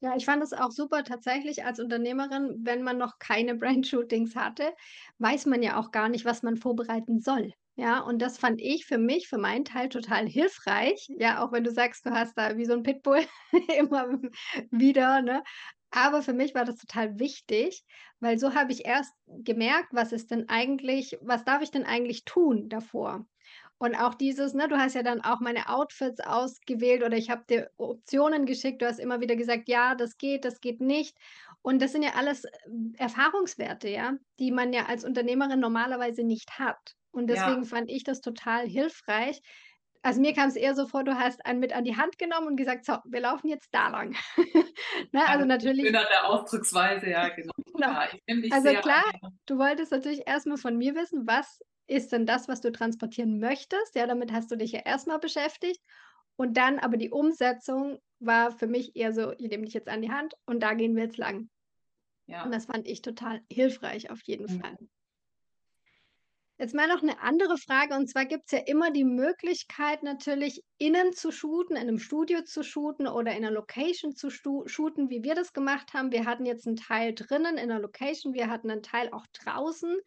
Ja, 0.01 0.15
ich 0.15 0.27
fand 0.27 0.45
es 0.45 0.53
auch 0.53 0.71
super 0.71 1.03
tatsächlich 1.03 1.65
als 1.65 1.81
Unternehmerin, 1.81 2.61
wenn 2.63 2.83
man 2.83 2.99
noch 2.99 3.19
keine 3.19 3.57
Brand-Shootings 3.57 4.37
hatte, 4.37 4.73
weiß 5.19 5.47
man 5.47 5.61
ja 5.61 5.81
auch 5.81 5.91
gar 5.91 6.09
nicht, 6.09 6.25
was 6.25 6.45
man 6.45 6.57
vorbereiten 6.57 7.21
soll. 7.21 7.53
Ja, 7.81 8.01
und 8.01 8.21
das 8.21 8.39
fand 8.39 8.61
ich 8.61 8.87
für 8.87 8.99
mich, 8.99 9.29
für 9.29 9.39
meinen 9.39 9.65
Teil 9.65 9.89
total 9.89 10.27
hilfreich. 10.29 11.07
Ja, 11.19 11.45
auch 11.45 11.53
wenn 11.53 11.63
du 11.63 11.71
sagst, 11.71 12.05
du 12.05 12.11
hast 12.11 12.37
da 12.37 12.57
wie 12.57 12.65
so 12.65 12.73
ein 12.73 12.83
Pitbull 12.83 13.21
immer 13.79 14.19
wieder, 14.73 15.23
ne? 15.23 15.45
Aber 15.91 16.23
für 16.23 16.33
mich 16.35 16.55
war 16.55 16.65
das 16.65 16.77
total 16.77 17.19
wichtig, 17.21 17.85
weil 18.21 18.39
so 18.39 18.55
habe 18.55 18.73
ich 18.73 18.85
erst 18.85 19.15
gemerkt, 19.27 19.89
was 19.93 20.13
ist 20.13 20.31
denn 20.33 20.49
eigentlich 20.49 21.17
was 21.23 21.45
darf 21.45 21.63
ich 21.63 21.71
denn 21.71 21.85
eigentlich 21.85 22.25
tun 22.25 22.69
davor? 22.69 23.27
Und 23.79 23.95
auch 23.95 24.15
dieses 24.15 24.55
ne, 24.55 24.69
du 24.69 24.77
hast 24.77 24.95
ja 24.95 25.03
dann 25.05 25.21
auch 25.23 25.41
meine 25.41 25.69
Outfits 25.69 26.21
ausgewählt 26.21 27.03
oder 27.05 27.17
ich 27.17 27.31
habe 27.31 27.45
dir 27.49 27.71
Optionen 27.77 28.45
geschickt. 28.45 28.83
Du 28.83 28.87
hast 28.87 28.99
immer 28.99 29.21
wieder 29.21 29.37
gesagt: 29.37 29.69
„Ja, 29.69 29.95
das 29.95 30.19
geht, 30.19 30.45
das 30.45 30.61
geht 30.61 30.81
nicht.“ 30.81 31.17
Und 31.63 31.81
das 31.81 31.93
sind 31.93 32.03
ja 32.03 32.15
alles, 32.17 32.45
ähm, 32.67 32.93
Erfahrungswerte, 32.99 33.89
ja, 33.89 34.15
die 34.41 34.51
man 34.51 34.73
ja 34.73 34.87
als 34.87 35.05
Unternehmerin 35.05 35.61
normalerweise 35.61 36.25
nicht 36.25 36.59
hat. 36.59 36.97
Und 37.19 37.27
Ja, 37.31 37.49
deswegen 37.49 37.65
fand 37.65 37.91
ich 37.91 38.05
das 38.05 38.21
total 38.21 38.67
hilfreich. 38.69 39.41
Also, 40.03 40.21
mir 40.21 40.33
kam 40.35 40.49
es 40.49 40.57
eher 40.57 40.75
so 40.77 40.87
vor, 40.87 41.05
du 41.05 41.19
hast 41.19 41.45
einen 41.47 41.61
mit 41.61 41.73
an 41.75 41.85
die 41.85 41.97
Hand 41.97 42.19
genommen 42.19 42.49
und 42.49 42.57
gesagt: 42.57 42.85
„So, 42.87 42.99
wir 43.07 43.21
laufen 43.21 43.49
jetzt 43.49 43.69
da 43.73 43.89
lang.“ 43.91 44.17
Ne, 45.13 45.27
ja, 45.27 45.33
also 45.33 45.45
natürlich 45.47 45.87
schön 45.87 45.97
an 45.97 46.07
der 46.11 46.27
Ausdrucksweise, 46.29 47.11
ja, 47.11 47.29
genau. 47.29 47.53
genau. 47.75 47.97
Ja, 48.27 48.35
Also 48.49 48.71
an 48.71 48.77
klar, 48.77 49.03
du 49.47 49.59
wolltest 49.59 49.93
natürlich 49.93 50.23
erst 50.27 50.47
mal 50.47 50.57
von 50.57 50.77
mir 50.77 50.95
wissen, 50.95 51.27
was 51.27 51.61
ist 51.87 52.13
denn 52.13 52.27
das, 52.27 52.49
was 52.49 52.61
du 52.61 52.71
transportieren 52.73 53.39
möchtest? 53.39 53.95
Ja, 53.95 54.07
damit 54.07 54.33
hast 54.33 54.51
du 54.51 54.57
dich 54.57 54.73
ja 54.73 54.81
erst 54.85 55.07
mal 55.07 55.19
beschäftigt. 55.19 55.81
Und 56.37 56.57
dann 56.57 56.79
aber 56.79 56.97
die 56.97 57.11
Umsetzung 57.11 57.99
war 58.21 58.53
für 58.53 58.67
mich 58.67 58.95
eher 58.97 59.13
so: 59.13 59.33
„Ich 59.39 59.49
nehme 59.49 59.65
dich 59.65 59.75
jetzt 59.75 59.89
an 59.89 60.03
die 60.03 60.11
Hand 60.11 60.35
und 60.47 60.63
da 60.63 60.75
gehen 60.75 60.95
wir 60.97 61.05
jetzt 61.05 61.19
lang.“ 61.19 61.49
Und 62.43 62.51
Ja. 62.51 62.53
das 62.53 62.67
fand 62.67 62.89
ich 62.89 63.03
total 63.03 63.43
hilfreich 63.51 64.11
auf 64.11 64.21
jeden 64.25 64.49
Fall. 64.49 64.77
Jetzt 66.61 66.75
mal 66.75 66.89
noch 66.89 67.03
'ne 67.03 67.21
andere 67.21 67.57
Frage, 67.57 67.95
und 67.95 68.09
zwar 68.11 68.25
gibt's 68.27 68.51
ja 68.51 68.59
immer 68.59 68.91
die 68.91 69.05
Möglichkeit 69.05 70.03
natürlich, 70.03 70.65
innen 70.79 71.13
zu 71.13 71.31
shooten, 71.31 71.77
in 71.77 71.87
'nem 71.87 71.99
Studio 72.01 72.43
zu 72.43 72.65
shooten 72.65 73.07
oder 73.07 73.31
in 73.37 73.43
'ner 73.45 73.53
Location 73.53 74.17
zu 74.17 74.29
shooten, 74.29 75.09
wie 75.09 75.23
wir 75.23 75.37
das 75.37 75.53
gemacht 75.53 75.95
haben. 75.95 76.11
Wir 76.11 76.27
hatten 76.27 76.45
jetzt 76.47 76.67
'n 76.67 76.75
Teil 76.75 77.15
drinnen 77.15 77.59
in 77.59 77.69
'ner 77.69 77.79
Location, 77.79 78.35
wir 78.35 78.51
hatten 78.51 78.67
'nen 78.67 78.83
Teil 78.83 79.09
auch 79.13 79.25
draußen. 79.45 79.99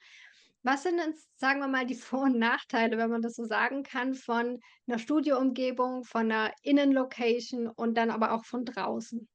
Was 0.63 0.83
sind 0.83 0.97
denn, 0.97 1.15
sagen 1.35 1.61
wir 1.61 1.69
mal, 1.69 1.85
die 1.85 1.95
Vor 1.95 2.23
und 2.23 2.37
Nachteile, 2.37 2.97
wenn 2.97 3.09
man 3.09 3.21
das 3.21 3.35
so 3.35 3.45
sagen 3.45 3.83
kann, 3.83 4.13
von 4.13 4.59
'ner 4.87 4.99
Studioumgebung, 4.99 6.03
von 6.03 6.27
'ner 6.27 6.51
Innenlocation 6.63 7.67
und 7.69 7.95
dann 7.95 8.09
aber 8.11 8.33
auch 8.33 8.43
von 8.45 8.65
draußen? 8.65 9.29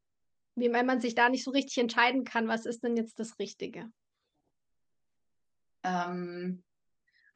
Wie 0.56 0.72
wenn 0.72 0.86
man 0.86 1.00
sich 1.00 1.14
da 1.16 1.28
nicht 1.30 1.44
so 1.44 1.52
richtig 1.52 1.78
entscheiden 1.78 2.24
kann, 2.24 2.48
was 2.48 2.66
ist 2.66 2.84
denn 2.84 2.96
jetzt 2.96 3.20
das 3.20 3.38
Richtige? 3.40 3.90
Ähm, 5.84 6.62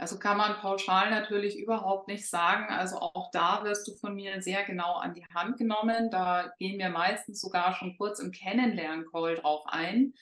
also 0.00 0.18
kann 0.18 0.38
man 0.38 0.56
pauschal 0.56 1.10
natürlich 1.10 1.58
überhaupt 1.58 2.08
nicht 2.08 2.26
sagen. 2.26 2.72
Also 2.72 2.96
auch 3.00 3.30
da 3.32 3.64
wirst 3.64 3.86
du 3.86 3.94
von 3.96 4.14
mir 4.14 4.40
sehr 4.40 4.64
genau 4.64 4.94
an 4.94 5.12
die 5.12 5.26
Hand 5.34 5.58
genommen. 5.58 6.10
Da 6.10 6.54
gehen 6.58 6.78
wir 6.78 6.88
meistens 6.88 7.38
sogar 7.38 7.74
schon 7.74 7.98
kurz 7.98 8.18
im 8.18 8.32
Kennenlern-Call 8.32 9.34
drauf 9.36 9.62
ein. 9.66 10.14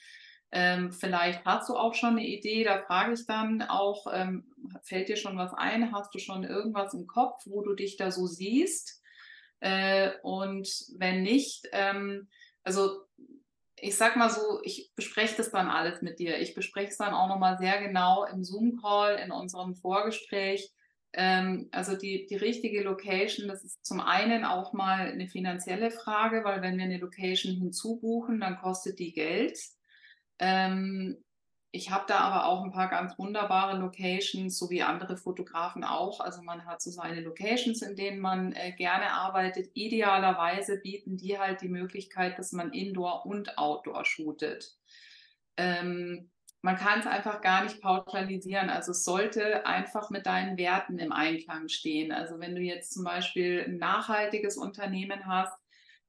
Ähm, 0.51 0.91
vielleicht 0.91 1.45
hast 1.45 1.69
du 1.69 1.77
auch 1.77 1.93
schon 1.93 2.17
eine 2.17 2.27
Idee, 2.27 2.65
da 2.65 2.81
frage 2.81 3.13
ich 3.13 3.25
dann 3.25 3.61
auch, 3.61 4.05
ähm, 4.11 4.43
fällt 4.83 5.07
dir 5.07 5.15
schon 5.15 5.37
was 5.37 5.53
ein? 5.53 5.93
Hast 5.93 6.13
du 6.13 6.19
schon 6.19 6.43
irgendwas 6.43 6.93
im 6.93 7.07
Kopf, 7.07 7.41
wo 7.45 7.61
du 7.61 7.73
dich 7.73 7.95
da 7.95 8.11
so 8.11 8.27
siehst? 8.27 9.01
Äh, 9.61 10.11
und 10.23 10.67
wenn 10.97 11.23
nicht, 11.23 11.69
ähm, 11.71 12.27
also 12.65 13.05
ich 13.81 13.95
sag 13.97 14.15
mal 14.15 14.29
so, 14.29 14.59
ich 14.63 14.91
bespreche 14.95 15.37
das 15.37 15.51
dann 15.51 15.67
alles 15.67 16.01
mit 16.01 16.19
dir. 16.19 16.39
Ich 16.39 16.53
bespreche 16.53 16.89
es 16.89 16.97
dann 16.97 17.13
auch 17.13 17.27
nochmal 17.27 17.57
sehr 17.57 17.81
genau 17.81 18.25
im 18.25 18.43
Zoom-Call, 18.43 19.17
in 19.17 19.31
unserem 19.31 19.75
Vorgespräch. 19.75 20.71
Ähm, 21.13 21.69
also 21.71 21.95
die, 21.95 22.27
die 22.27 22.35
richtige 22.35 22.83
Location, 22.83 23.47
das 23.47 23.63
ist 23.63 23.83
zum 23.85 23.99
einen 23.99 24.45
auch 24.45 24.73
mal 24.73 25.11
eine 25.11 25.27
finanzielle 25.27 25.91
Frage, 25.91 26.43
weil 26.43 26.61
wenn 26.61 26.77
wir 26.77 26.85
eine 26.85 26.99
Location 26.99 27.55
hinzubuchen, 27.55 28.39
dann 28.39 28.57
kostet 28.57 28.99
die 28.99 29.13
Geld. 29.13 29.57
Ähm, 30.39 31.17
ich 31.71 31.91
habe 31.91 32.05
da 32.07 32.19
aber 32.19 32.45
auch 32.45 32.63
ein 32.63 32.71
paar 32.71 32.89
ganz 32.89 33.17
wunderbare 33.19 33.77
Locations, 33.77 34.57
so 34.57 34.69
wie 34.71 34.81
andere 34.81 35.17
Fotografen 35.17 35.83
auch. 35.83 36.19
Also 36.19 36.41
man 36.41 36.65
hat 36.65 36.81
so 36.81 36.89
seine 36.89 37.21
Locations, 37.21 37.81
in 37.83 37.95
denen 37.95 38.19
man 38.19 38.53
äh, 38.53 38.71
gerne 38.71 39.11
arbeitet. 39.11 39.69
Idealerweise 39.75 40.79
bieten 40.79 41.17
die 41.17 41.37
halt 41.37 41.61
die 41.61 41.69
Möglichkeit, 41.69 42.39
dass 42.39 42.53
man 42.53 42.73
Indoor 42.73 43.25
und 43.27 43.57
Outdoor 43.59 44.03
shootet. 44.03 44.77
Ähm, 45.57 46.31
man 46.61 46.75
kann 46.75 46.99
es 46.99 47.05
einfach 47.05 47.39
gar 47.41 47.63
nicht 47.63 47.81
pauschalisieren. 47.81 48.71
Also 48.71 48.91
es 48.91 49.03
sollte 49.03 49.65
einfach 49.67 50.09
mit 50.09 50.25
deinen 50.25 50.57
Werten 50.57 50.97
im 50.97 51.11
Einklang 51.11 51.69
stehen. 51.69 52.11
Also 52.11 52.39
wenn 52.39 52.55
du 52.55 52.61
jetzt 52.61 52.93
zum 52.93 53.03
Beispiel 53.03 53.63
ein 53.65 53.77
nachhaltiges 53.77 54.57
Unternehmen 54.57 55.27
hast, 55.27 55.53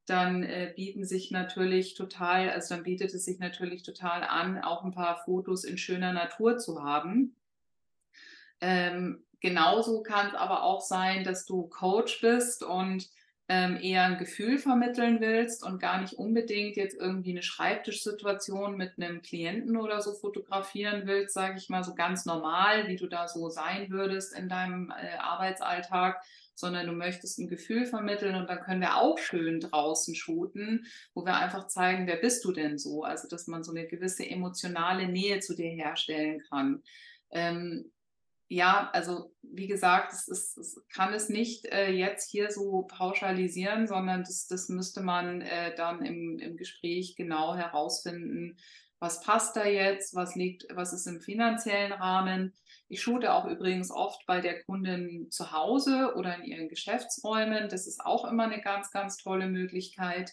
dann 0.06 0.42
äh, 0.42 0.72
bieten 0.74 1.04
sich 1.04 1.30
natürlich 1.30 1.94
total, 1.94 2.50
also 2.50 2.74
dann 2.74 2.84
bietet 2.84 3.14
es 3.14 3.24
sich 3.24 3.38
natürlich 3.38 3.82
total 3.82 4.24
an, 4.24 4.58
auch 4.58 4.84
ein 4.84 4.92
paar 4.92 5.22
Fotos 5.24 5.64
in 5.64 5.78
schöner 5.78 6.12
Natur 6.12 6.58
zu 6.58 6.82
haben. 6.82 7.36
Ähm, 8.60 9.22
genauso 9.40 10.02
kann 10.02 10.28
es 10.28 10.34
aber 10.34 10.64
auch 10.64 10.80
sein, 10.80 11.24
dass 11.24 11.46
du 11.46 11.68
Coach 11.68 12.20
bist 12.20 12.62
und 12.62 13.08
ähm, 13.50 13.78
eher 13.82 14.04
ein 14.04 14.18
Gefühl 14.18 14.58
vermitteln 14.58 15.20
willst 15.20 15.64
und 15.64 15.80
gar 15.80 16.00
nicht 16.00 16.12
unbedingt 16.12 16.76
jetzt 16.76 16.96
irgendwie 16.96 17.32
eine 17.32 17.42
Schreibtischsituation 17.42 18.76
mit 18.76 18.92
einem 18.96 19.22
Klienten 19.22 19.76
oder 19.76 20.00
so 20.02 20.12
fotografieren 20.12 21.02
willst, 21.06 21.34
sage 21.34 21.58
ich 21.58 21.68
mal 21.68 21.82
so 21.82 21.96
ganz 21.96 22.26
normal, 22.26 22.86
wie 22.86 22.94
du 22.94 23.08
da 23.08 23.26
so 23.26 23.48
sein 23.48 23.90
würdest 23.90 24.38
in 24.38 24.48
deinem 24.48 24.92
äh, 24.92 25.16
Arbeitsalltag, 25.18 26.22
sondern 26.60 26.86
du 26.86 26.92
möchtest 26.92 27.38
ein 27.38 27.48
Gefühl 27.48 27.86
vermitteln 27.86 28.36
und 28.36 28.48
dann 28.48 28.60
können 28.60 28.80
wir 28.80 28.96
auch 28.96 29.18
schön 29.18 29.60
draußen 29.60 30.14
shooten, 30.14 30.86
wo 31.14 31.24
wir 31.24 31.36
einfach 31.36 31.66
zeigen, 31.66 32.06
wer 32.06 32.16
bist 32.16 32.44
du 32.44 32.52
denn 32.52 32.78
so? 32.78 33.02
Also, 33.02 33.28
dass 33.28 33.46
man 33.46 33.64
so 33.64 33.72
eine 33.72 33.86
gewisse 33.86 34.28
emotionale 34.28 35.08
Nähe 35.08 35.40
zu 35.40 35.54
dir 35.54 35.70
herstellen 35.70 36.42
kann. 36.48 36.82
Ähm, 37.30 37.90
ja, 38.52 38.90
also 38.92 39.32
wie 39.42 39.68
gesagt, 39.68 40.12
es, 40.12 40.26
ist, 40.26 40.58
es 40.58 40.82
kann 40.92 41.14
es 41.14 41.28
nicht 41.28 41.66
äh, 41.66 41.92
jetzt 41.92 42.28
hier 42.30 42.50
so 42.50 42.82
pauschalisieren, 42.82 43.86
sondern 43.86 44.22
das, 44.24 44.48
das 44.48 44.68
müsste 44.68 45.02
man 45.02 45.40
äh, 45.40 45.72
dann 45.76 46.04
im, 46.04 46.40
im 46.40 46.56
Gespräch 46.56 47.14
genau 47.14 47.54
herausfinden, 47.54 48.56
was 49.00 49.22
passt 49.22 49.56
da 49.56 49.64
jetzt, 49.64 50.14
was 50.14 50.36
liegt, 50.36 50.66
was 50.74 50.92
ist 50.92 51.06
im 51.06 51.20
finanziellen 51.20 51.92
Rahmen. 51.92 52.52
Ich 52.88 53.00
shoote 53.00 53.32
auch 53.32 53.46
übrigens 53.46 53.90
oft 53.90 54.24
bei 54.26 54.40
der 54.40 54.62
Kundin 54.62 55.30
zu 55.30 55.52
Hause 55.52 56.12
oder 56.16 56.36
in 56.36 56.44
ihren 56.44 56.68
Geschäftsräumen. 56.68 57.68
Das 57.70 57.86
ist 57.86 58.04
auch 58.04 58.30
immer 58.30 58.44
eine 58.44 58.60
ganz, 58.60 58.90
ganz 58.90 59.16
tolle 59.16 59.48
Möglichkeit, 59.48 60.32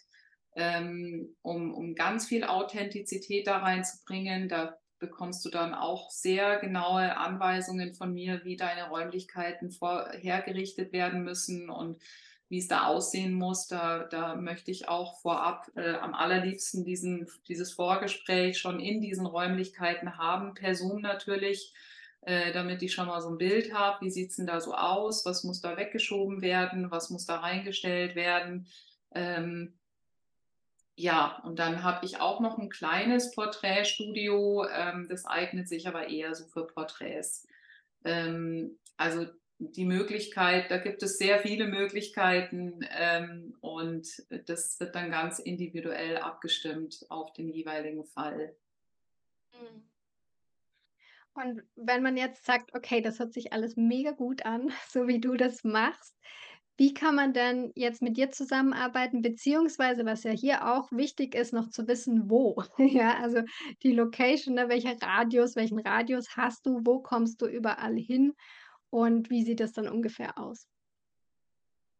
ähm, 0.55 1.35
um, 1.41 1.73
um 1.73 1.95
ganz 1.95 2.27
viel 2.27 2.43
Authentizität 2.43 3.47
da 3.47 3.59
reinzubringen. 3.59 4.49
Da 4.49 4.77
bekommst 4.99 5.45
du 5.45 5.49
dann 5.49 5.73
auch 5.73 6.09
sehr 6.09 6.59
genaue 6.59 7.15
Anweisungen 7.15 7.93
von 7.93 8.13
mir, 8.13 8.41
wie 8.43 8.57
deine 8.57 8.89
Räumlichkeiten 8.89 9.71
vorhergerichtet 9.71 10.91
werden 10.91 11.23
müssen 11.23 11.69
und 11.69 12.01
wie 12.49 12.59
es 12.59 12.67
da 12.67 12.85
aussehen 12.85 13.33
muss. 13.33 13.67
Da, 13.67 14.03
da 14.03 14.35
möchte 14.35 14.71
ich 14.71 14.87
auch 14.87 15.19
vorab 15.19 15.69
äh, 15.75 15.95
am 15.95 16.13
allerliebsten 16.13 16.83
diesen, 16.83 17.27
dieses 17.47 17.73
Vorgespräch 17.73 18.57
schon 18.57 18.79
in 18.79 19.01
diesen 19.01 19.25
Räumlichkeiten 19.25 20.17
haben, 20.17 20.53
per 20.53 20.75
Zoom 20.75 21.01
natürlich, 21.01 21.73
äh, 22.21 22.51
damit 22.51 22.81
ich 22.81 22.93
schon 22.93 23.07
mal 23.07 23.21
so 23.21 23.29
ein 23.29 23.37
Bild 23.37 23.73
habe, 23.73 24.05
wie 24.05 24.11
sieht 24.11 24.31
es 24.31 24.37
denn 24.37 24.47
da 24.47 24.61
so 24.61 24.73
aus, 24.73 25.25
was 25.25 25.43
muss 25.43 25.61
da 25.61 25.77
weggeschoben 25.77 26.41
werden, 26.41 26.91
was 26.91 27.09
muss 27.09 27.25
da 27.25 27.37
reingestellt 27.37 28.15
werden. 28.15 28.67
Ähm, 29.13 29.73
ja, 30.95 31.39
und 31.43 31.59
dann 31.59 31.83
habe 31.83 32.05
ich 32.05 32.19
auch 32.19 32.39
noch 32.39 32.57
ein 32.57 32.69
kleines 32.69 33.31
Porträtstudio, 33.31 34.65
ähm, 34.67 35.07
das 35.07 35.25
eignet 35.25 35.69
sich 35.69 35.87
aber 35.87 36.07
eher 36.07 36.33
so 36.33 36.45
für 36.45 36.65
Porträts. 36.65 37.47
Ähm, 38.03 38.79
also 38.97 39.27
die 39.59 39.85
Möglichkeit, 39.85 40.69
da 40.69 40.77
gibt 40.77 41.01
es 41.01 41.17
sehr 41.17 41.39
viele 41.39 41.67
Möglichkeiten 41.67 42.79
ähm, 42.91 43.55
und 43.59 44.07
das 44.45 44.79
wird 44.79 44.95
dann 44.95 45.09
ganz 45.09 45.39
individuell 45.39 46.17
abgestimmt 46.17 47.05
auf 47.09 47.33
den 47.33 47.49
jeweiligen 47.49 48.05
Fall. 48.05 48.55
Mhm. 49.53 49.83
Und 51.33 51.63
wenn 51.75 52.01
man 52.01 52.17
jetzt 52.17 52.45
sagt, 52.45 52.73
okay, 52.75 53.01
das 53.01 53.19
hört 53.19 53.33
sich 53.33 53.53
alles 53.53 53.75
mega 53.75 54.11
gut 54.11 54.45
an, 54.45 54.69
so 54.89 55.07
wie 55.07 55.19
du 55.19 55.35
das 55.35 55.63
machst, 55.63 56.15
wie 56.79 56.93
kann 56.93 57.15
man 57.15 57.33
denn 57.33 57.71
jetzt 57.75 58.03
mit 58.03 58.17
dir 58.17 58.29
zusammenarbeiten, 58.29 59.23
beziehungsweise 59.23 60.05
was 60.05 60.23
ja 60.23 60.31
hier 60.31 60.71
auch 60.71 60.91
wichtig 60.91 61.33
ist, 61.33 61.51
noch 61.51 61.69
zu 61.69 61.87
wissen, 61.87 62.29
wo? 62.29 62.63
Ja, 62.77 63.17
also 63.19 63.41
die 63.81 63.93
Location, 63.93 64.53
ne, 64.53 64.69
welcher 64.69 64.95
Radius, 65.01 65.55
welchen 65.55 65.79
Radius 65.79 66.37
hast 66.37 66.67
du, 66.67 66.81
wo 66.83 66.99
kommst 66.99 67.41
du 67.41 67.47
überall 67.47 67.95
hin 67.95 68.33
und 68.89 69.29
wie 69.29 69.43
sieht 69.43 69.59
das 69.59 69.73
dann 69.73 69.87
ungefähr 69.87 70.37
aus? 70.37 70.67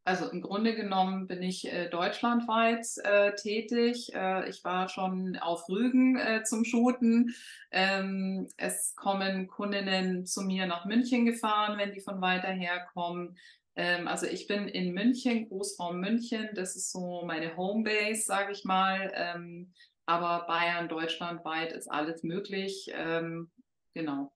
Also 0.08 0.30
im 0.30 0.41
Grunde 0.41 0.73
genommen 0.73 1.28
bin 1.28 1.43
ich 1.43 1.67
äh, 1.67 1.89
deutschlandweit 1.89 2.88
äh, 3.04 3.36
tätig. 3.36 4.13
Äh, 4.15 4.47
ich 4.47 4.63
war 4.63 4.88
schon 4.88 5.36
auf 5.36 5.67
Rügen 5.67 6.17
äh, 6.17 6.43
zum 6.45 6.63
Shooten. 6.63 7.36
Ähm, 7.71 8.47
es 8.56 8.95
kommen 8.95 9.47
Kundinnen 9.47 10.26
zu 10.26 10.43
mir 10.43 10.65
nach 10.65 10.86
München 10.86 11.26
gefahren, 11.26 11.78
wenn 11.78 11.91
die 11.91 12.00
von 12.00 12.21
weiter 12.21 12.47
her 12.47 12.88
kommen. 12.93 13.38
Ähm, 13.76 14.08
also 14.08 14.28
ich 14.28 14.47
bin 14.47 14.69
in 14.69 14.93
München, 14.93 15.50
Großraum 15.50 16.00
München. 16.00 16.52
Das 16.54 16.78
ist 16.78 16.89
so 16.93 17.26
meine 17.26 17.58
Homebase, 17.58 18.21
sage 18.21 18.54
ich 18.54 18.63
mal. 18.63 19.12
Ähm, 19.13 19.73
aber 20.06 20.47
Bayern, 20.47 20.88
deutschlandweit 20.88 21.73
ist 21.73 21.91
alles 21.91 22.23
möglich. 22.23 22.89
Ähm, 22.93 23.52
genau, 23.93 24.32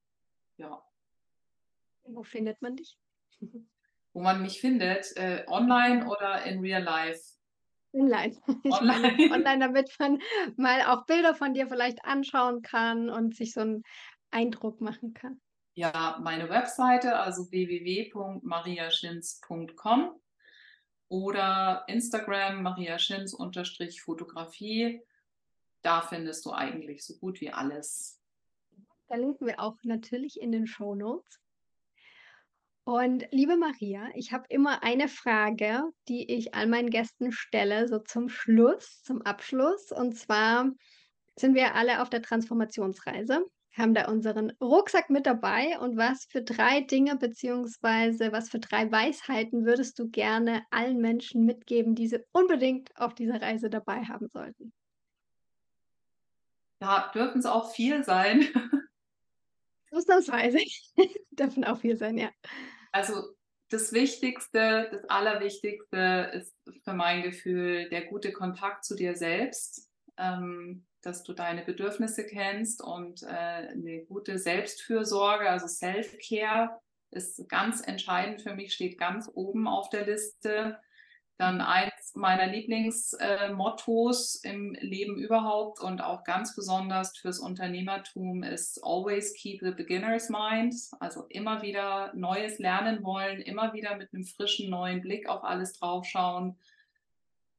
ja. 0.58 0.84
Wo 2.14 2.24
findet 2.24 2.62
man 2.62 2.76
dich? 2.76 2.98
Wo 4.14 4.22
man 4.22 4.42
mich 4.42 4.60
findet, 4.60 5.16
äh, 5.16 5.46
online 5.48 6.06
oder 6.06 6.44
in 6.44 6.60
real 6.60 6.84
life? 6.84 7.22
Online. 7.94 8.36
Online. 8.70 9.18
online, 9.34 9.60
damit 9.60 9.98
man 10.00 10.22
mal 10.58 10.82
auch 10.84 11.06
Bilder 11.06 11.34
von 11.34 11.54
dir 11.54 11.68
vielleicht 11.68 12.04
anschauen 12.04 12.62
kann 12.62 13.10
und 13.10 13.34
sich 13.36 13.54
so 13.54 13.62
einen 13.62 13.84
Eindruck 14.32 14.82
machen 14.82 15.14
kann. 15.14 15.40
Ja, 15.74 16.20
meine 16.22 16.50
Webseite, 16.50 17.18
also 17.18 17.50
www.mariaschins.com 17.52 20.20
oder 21.08 21.86
Instagram 21.88 22.64
mariaschins-fotografie. 22.64 25.02
Da 25.82 26.02
findest 26.02 26.46
du 26.46 26.52
eigentlich 26.52 27.06
so 27.06 27.18
gut 27.18 27.40
wie 27.42 27.52
alles. 27.52 28.20
Verlinken 29.08 29.48
wir 29.48 29.60
auch 29.60 29.78
natürlich 29.84 30.40
in 30.40 30.52
den 30.52 30.68
Show 30.68 30.94
Notes. 30.96 31.42
Und 32.84 33.28
liebe 33.32 33.58
Maria, 33.58 34.10
ich 34.16 34.32
habe 34.34 34.46
immer 34.50 34.82
eine 34.84 35.08
Frage, 35.08 35.84
die 36.08 36.32
ich 36.32 36.56
all 36.56 36.66
meinen 36.66 36.90
Gästen 36.90 37.32
stelle, 37.32 37.88
so 37.88 38.00
zum 38.00 38.28
Schluss, 38.28 39.04
zum 39.04 39.22
Abschluss. 39.22 39.92
Und 39.92 40.18
zwar 40.18 40.72
sind 41.36 41.54
wir 41.54 41.76
alle 41.76 42.02
auf 42.02 42.10
der 42.10 42.24
Transformationsreise, 42.24 43.46
haben 43.78 43.94
da 43.94 44.08
unseren 44.10 44.52
Rucksack 44.60 45.12
mit 45.12 45.28
dabei. 45.28 45.78
Und 45.80 45.96
was 45.96 46.26
für 46.26 46.42
drei 46.42 46.82
Dinge 46.82 47.18
beziehungsweise 47.18 48.32
was 48.32 48.50
für 48.50 48.60
drei 48.60 48.92
Weisheiten 48.92 49.64
würdest 49.64 50.00
du 50.00 50.10
gerne 50.10 50.64
allen 50.72 50.98
Menschen 50.98 51.46
mitgeben, 51.46 51.94
die 51.94 52.08
sie 52.08 52.20
unbedingt 52.32 52.90
auf 52.96 53.14
dieser 53.14 53.42
Reise 53.42 53.70
dabei 53.70 54.04
haben 54.06 54.28
sollten? 54.28 54.74
Ja, 56.82 57.12
dürfen 57.14 57.40
es 57.40 57.46
auch 57.46 57.72
viel 57.72 58.04
sein. 58.04 58.42
Ausnahmsweise 59.92 60.60
dürfen 61.32 61.64
auch 61.64 61.78
viel 61.78 61.96
sein, 61.96 62.18
ja. 62.18 62.30
Also 62.92 63.36
das 63.70 63.94
Wichtigste, 63.94 64.90
das 64.92 65.06
Allerwichtigste 65.10 66.32
ist 66.34 66.56
für 66.84 66.94
mein 66.94 67.24
Gefühl 67.24 67.90
der 67.90 68.06
gute 68.06 68.34
Kontakt 68.34 68.84
zu 68.84 68.96
dir 68.96 69.16
selbst, 69.16 69.90
ähm, 70.18 70.86
dass 71.02 71.24
du 71.24 71.34
deine 71.34 71.64
Bedürfnisse 71.64 72.26
kennst 72.26 72.84
und 72.84 73.24
äh, 73.24 73.28
eine 73.28 74.06
gute 74.06 74.38
Selbstfürsorge, 74.38 75.50
also 75.50 75.68
Self-Care 75.68 76.80
ist 77.12 77.48
ganz 77.50 77.86
entscheidend 77.86 78.42
für 78.42 78.56
mich, 78.56 78.74
steht 78.74 78.98
ganz 78.98 79.30
oben 79.34 79.68
auf 79.68 79.90
der 79.90 80.06
Liste. 80.06 80.80
Dann 81.38 81.62
eins 82.02 82.16
meiner 82.16 82.48
Lieblingsmottos 82.48 84.44
äh, 84.44 84.50
im 84.50 84.74
Leben 84.74 85.18
überhaupt 85.18 85.80
und 85.80 86.02
auch 86.02 86.24
ganz 86.24 86.56
besonders 86.56 87.16
fürs 87.18 87.40
Unternehmertum 87.40 88.44
ist 88.44 88.84
always 88.84 89.34
keep 89.36 89.62
the 89.62 89.72
beginner's 89.72 90.30
mind. 90.30 90.74
Also 91.00 91.26
immer 91.30 91.62
wieder 91.62 92.12
Neues 92.16 92.60
lernen 92.60 93.04
wollen, 93.04 93.42
immer 93.42 93.74
wieder 93.74 93.96
mit 93.98 94.14
einem 94.14 94.26
frischen 94.26 94.70
neuen 94.70 95.02
Blick 95.02 95.30
auf 95.30 95.44
alles 95.44 95.74
draufschauen. 95.74 96.58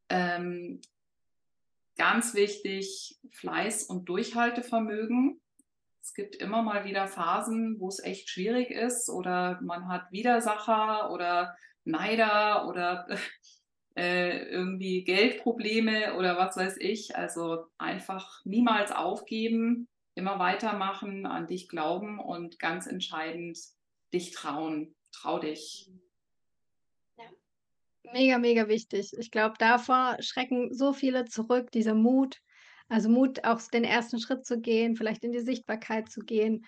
Ähm, 0.09 0.81
ganz 1.97 2.35
wichtig, 2.35 3.19
Fleiß 3.31 3.85
und 3.85 4.09
Durchhaltevermögen. 4.09 5.41
Es 6.03 6.15
gibt 6.15 6.35
immer 6.37 6.63
mal 6.63 6.85
wieder 6.85 7.07
Phasen, 7.07 7.79
wo 7.79 7.89
es 7.89 8.01
echt 8.03 8.29
schwierig 8.29 8.71
ist 8.71 9.09
oder 9.09 9.61
man 9.63 9.87
hat 9.87 10.11
Widersacher 10.11 11.13
oder 11.13 11.57
Neider 11.85 12.67
oder 12.69 13.07
äh, 13.97 14.45
irgendwie 14.47 15.05
Geldprobleme 15.05 16.15
oder 16.17 16.37
was 16.37 16.57
weiß 16.57 16.77
ich. 16.79 17.17
Also 17.17 17.67
einfach 17.79 18.45
niemals 18.45 18.93
aufgeben, 18.93 19.89
immer 20.15 20.39
weitermachen, 20.39 21.27
an 21.27 21.47
dich 21.47 21.69
glauben 21.69 22.19
und 22.19 22.59
ganz 22.59 22.87
entscheidend 22.87 23.59
dich 24.13 24.33
trauen. 24.33 24.95
Trau 25.11 25.39
dich. 25.39 25.91
Ja. 27.17 27.25
Mega, 28.13 28.39
mega 28.39 28.69
wichtig. 28.69 29.13
Ich 29.19 29.31
glaube, 29.31 29.55
davor 29.59 30.17
schrecken 30.21 30.75
so 30.75 30.93
viele 30.93 31.25
zurück, 31.27 31.71
dieser 31.71 31.95
Mut. 31.95 32.41
Also 32.89 33.09
Mut, 33.09 33.45
auch 33.45 33.61
den 33.71 33.85
ersten 33.85 34.19
Schritt 34.19 34.45
zu 34.45 34.61
gehen, 34.61 34.97
vielleicht 34.97 35.25
in 35.25 35.33
die 35.33 35.41
Sichtbarkeit 35.41 36.11
zu 36.11 36.21
gehen. 36.21 36.67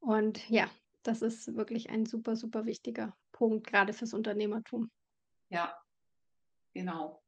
Und 0.00 0.48
ja, 0.48 0.68
das 1.02 1.22
ist 1.22 1.54
wirklich 1.54 1.90
ein 1.90 2.06
super, 2.06 2.34
super 2.34 2.64
wichtiger 2.64 3.16
Punkt, 3.32 3.66
gerade 3.66 3.92
fürs 3.92 4.14
Unternehmertum. 4.14 4.90
Ja, 5.48 5.79
Genau. 6.74 7.20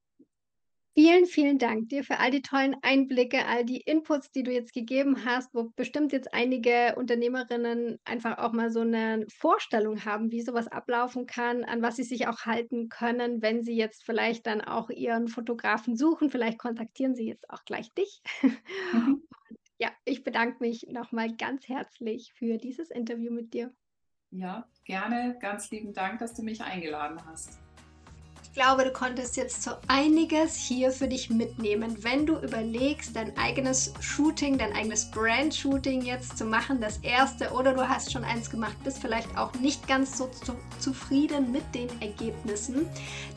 Vielen, 0.94 1.24
vielen 1.24 1.58
Dank 1.58 1.88
dir 1.88 2.04
für 2.04 2.18
all 2.18 2.30
die 2.30 2.42
tollen 2.42 2.76
Einblicke, 2.82 3.46
all 3.46 3.64
die 3.64 3.80
Inputs, 3.80 4.30
die 4.30 4.42
du 4.42 4.52
jetzt 4.52 4.74
gegeben 4.74 5.24
hast, 5.24 5.54
wo 5.54 5.70
bestimmt 5.74 6.12
jetzt 6.12 6.34
einige 6.34 6.94
Unternehmerinnen 6.96 7.98
einfach 8.04 8.36
auch 8.36 8.52
mal 8.52 8.70
so 8.70 8.80
eine 8.80 9.24
Vorstellung 9.34 10.04
haben, 10.04 10.30
wie 10.30 10.42
sowas 10.42 10.68
ablaufen 10.68 11.24
kann, 11.24 11.64
an 11.64 11.80
was 11.80 11.96
sie 11.96 12.02
sich 12.02 12.26
auch 12.28 12.40
halten 12.40 12.90
können, 12.90 13.40
wenn 13.40 13.62
sie 13.62 13.74
jetzt 13.74 14.04
vielleicht 14.04 14.46
dann 14.46 14.60
auch 14.60 14.90
ihren 14.90 15.28
Fotografen 15.28 15.96
suchen. 15.96 16.28
Vielleicht 16.28 16.58
kontaktieren 16.58 17.14
sie 17.14 17.26
jetzt 17.26 17.48
auch 17.48 17.64
gleich 17.64 17.92
dich. 17.94 18.22
Mhm. 18.92 19.22
Ja, 19.78 19.90
ich 20.04 20.22
bedanke 20.22 20.58
mich 20.60 20.86
nochmal 20.88 21.34
ganz 21.34 21.66
herzlich 21.66 22.32
für 22.34 22.56
dieses 22.56 22.88
Interview 22.92 23.32
mit 23.32 23.52
dir. 23.52 23.74
Ja, 24.30 24.68
gerne. 24.84 25.36
Ganz 25.40 25.72
lieben 25.72 25.92
Dank, 25.92 26.20
dass 26.20 26.34
du 26.34 26.44
mich 26.44 26.62
eingeladen 26.62 27.18
hast. 27.26 27.58
Ich 28.54 28.60
glaube, 28.60 28.84
du 28.84 28.90
konntest 28.90 29.38
jetzt 29.38 29.62
so 29.62 29.70
einiges 29.88 30.56
hier 30.56 30.92
für 30.92 31.08
dich 31.08 31.30
mitnehmen, 31.30 31.96
wenn 32.04 32.26
du 32.26 32.36
überlegst, 32.36 33.16
dein 33.16 33.34
eigenes 33.38 33.94
Shooting, 34.00 34.58
dein 34.58 34.74
eigenes 34.74 35.10
Brand-Shooting 35.10 36.02
jetzt 36.02 36.36
zu 36.36 36.44
machen, 36.44 36.78
das 36.78 36.98
erste, 36.98 37.50
oder 37.52 37.72
du 37.72 37.88
hast 37.88 38.12
schon 38.12 38.24
eins 38.24 38.50
gemacht, 38.50 38.76
bist 38.84 38.98
vielleicht 38.98 39.38
auch 39.38 39.54
nicht 39.54 39.88
ganz 39.88 40.18
so 40.18 40.26
zu, 40.26 40.54
zufrieden 40.80 41.50
mit 41.50 41.62
den 41.74 41.88
Ergebnissen, 42.02 42.86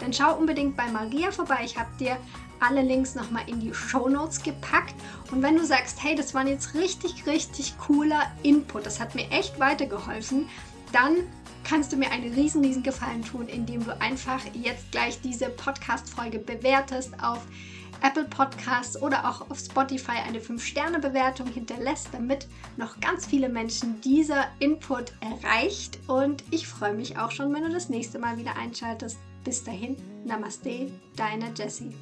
dann 0.01 0.12
schau 0.12 0.36
unbedingt 0.36 0.75
bei 0.75 0.88
Maria 0.89 1.32
vorbei. 1.32 1.62
Ich 1.63 1.78
habe 1.78 1.95
dir 1.97 2.17
alle 2.60 2.82
Links 2.82 3.15
nochmal 3.15 3.47
in 3.47 3.62
die 3.62 3.73
Show 3.73 4.10
Notes 4.10 4.43
gepackt. 4.43 4.95
Und 5.32 5.41
wenn 5.41 5.56
du 5.56 5.65
sagst, 5.65 6.04
hey, 6.04 6.15
das 6.15 6.34
war 6.34 6.45
jetzt 6.45 6.75
richtig, 6.75 7.25
richtig 7.25 7.78
cooler 7.78 8.30
Input, 8.43 8.86
das 8.86 8.99
hat 8.99 9.15
mir 9.15 9.32
echt 9.32 9.62
weitergeholfen, 9.62 10.49
dann 10.91 11.23
kannst 11.65 11.91
du 11.91 11.97
mir 11.97 12.12
einen 12.12 12.34
riesen, 12.34 12.63
riesen 12.63 12.84
Gefallen 12.84 13.23
tun, 13.23 13.47
indem 13.47 13.84
du 13.84 13.99
einfach 13.99 14.39
jetzt 14.54 14.91
gleich 14.91 15.19
diese 15.21 15.49
Podcast-Folge 15.49 16.39
bewertest 16.39 17.12
auf 17.21 17.45
Apple 18.01 18.25
Podcasts 18.25 19.01
oder 19.01 19.28
auch 19.28 19.49
auf 19.49 19.60
Spotify 19.60 20.19
eine 20.25 20.39
5-Sterne-Bewertung 20.39 21.47
hinterlässt, 21.47 22.10
damit 22.12 22.47
noch 22.78 22.99
ganz 22.99 23.25
viele 23.25 23.49
Menschen 23.49 23.99
dieser 24.01 24.47
Input 24.60 25.13
erreicht. 25.21 25.99
Und 26.08 26.43
ich 26.51 26.67
freue 26.67 26.93
mich 26.93 27.17
auch 27.17 27.32
schon, 27.32 27.54
wenn 27.54 27.63
du 27.63 27.69
das 27.69 27.89
nächste 27.89 28.19
Mal 28.19 28.38
wieder 28.38 28.56
einschaltest. 28.58 29.17
Bis 29.43 29.63
dahin, 29.63 29.95
Namaste, 30.25 30.91
deine 31.15 31.51
Jessie. 31.56 31.93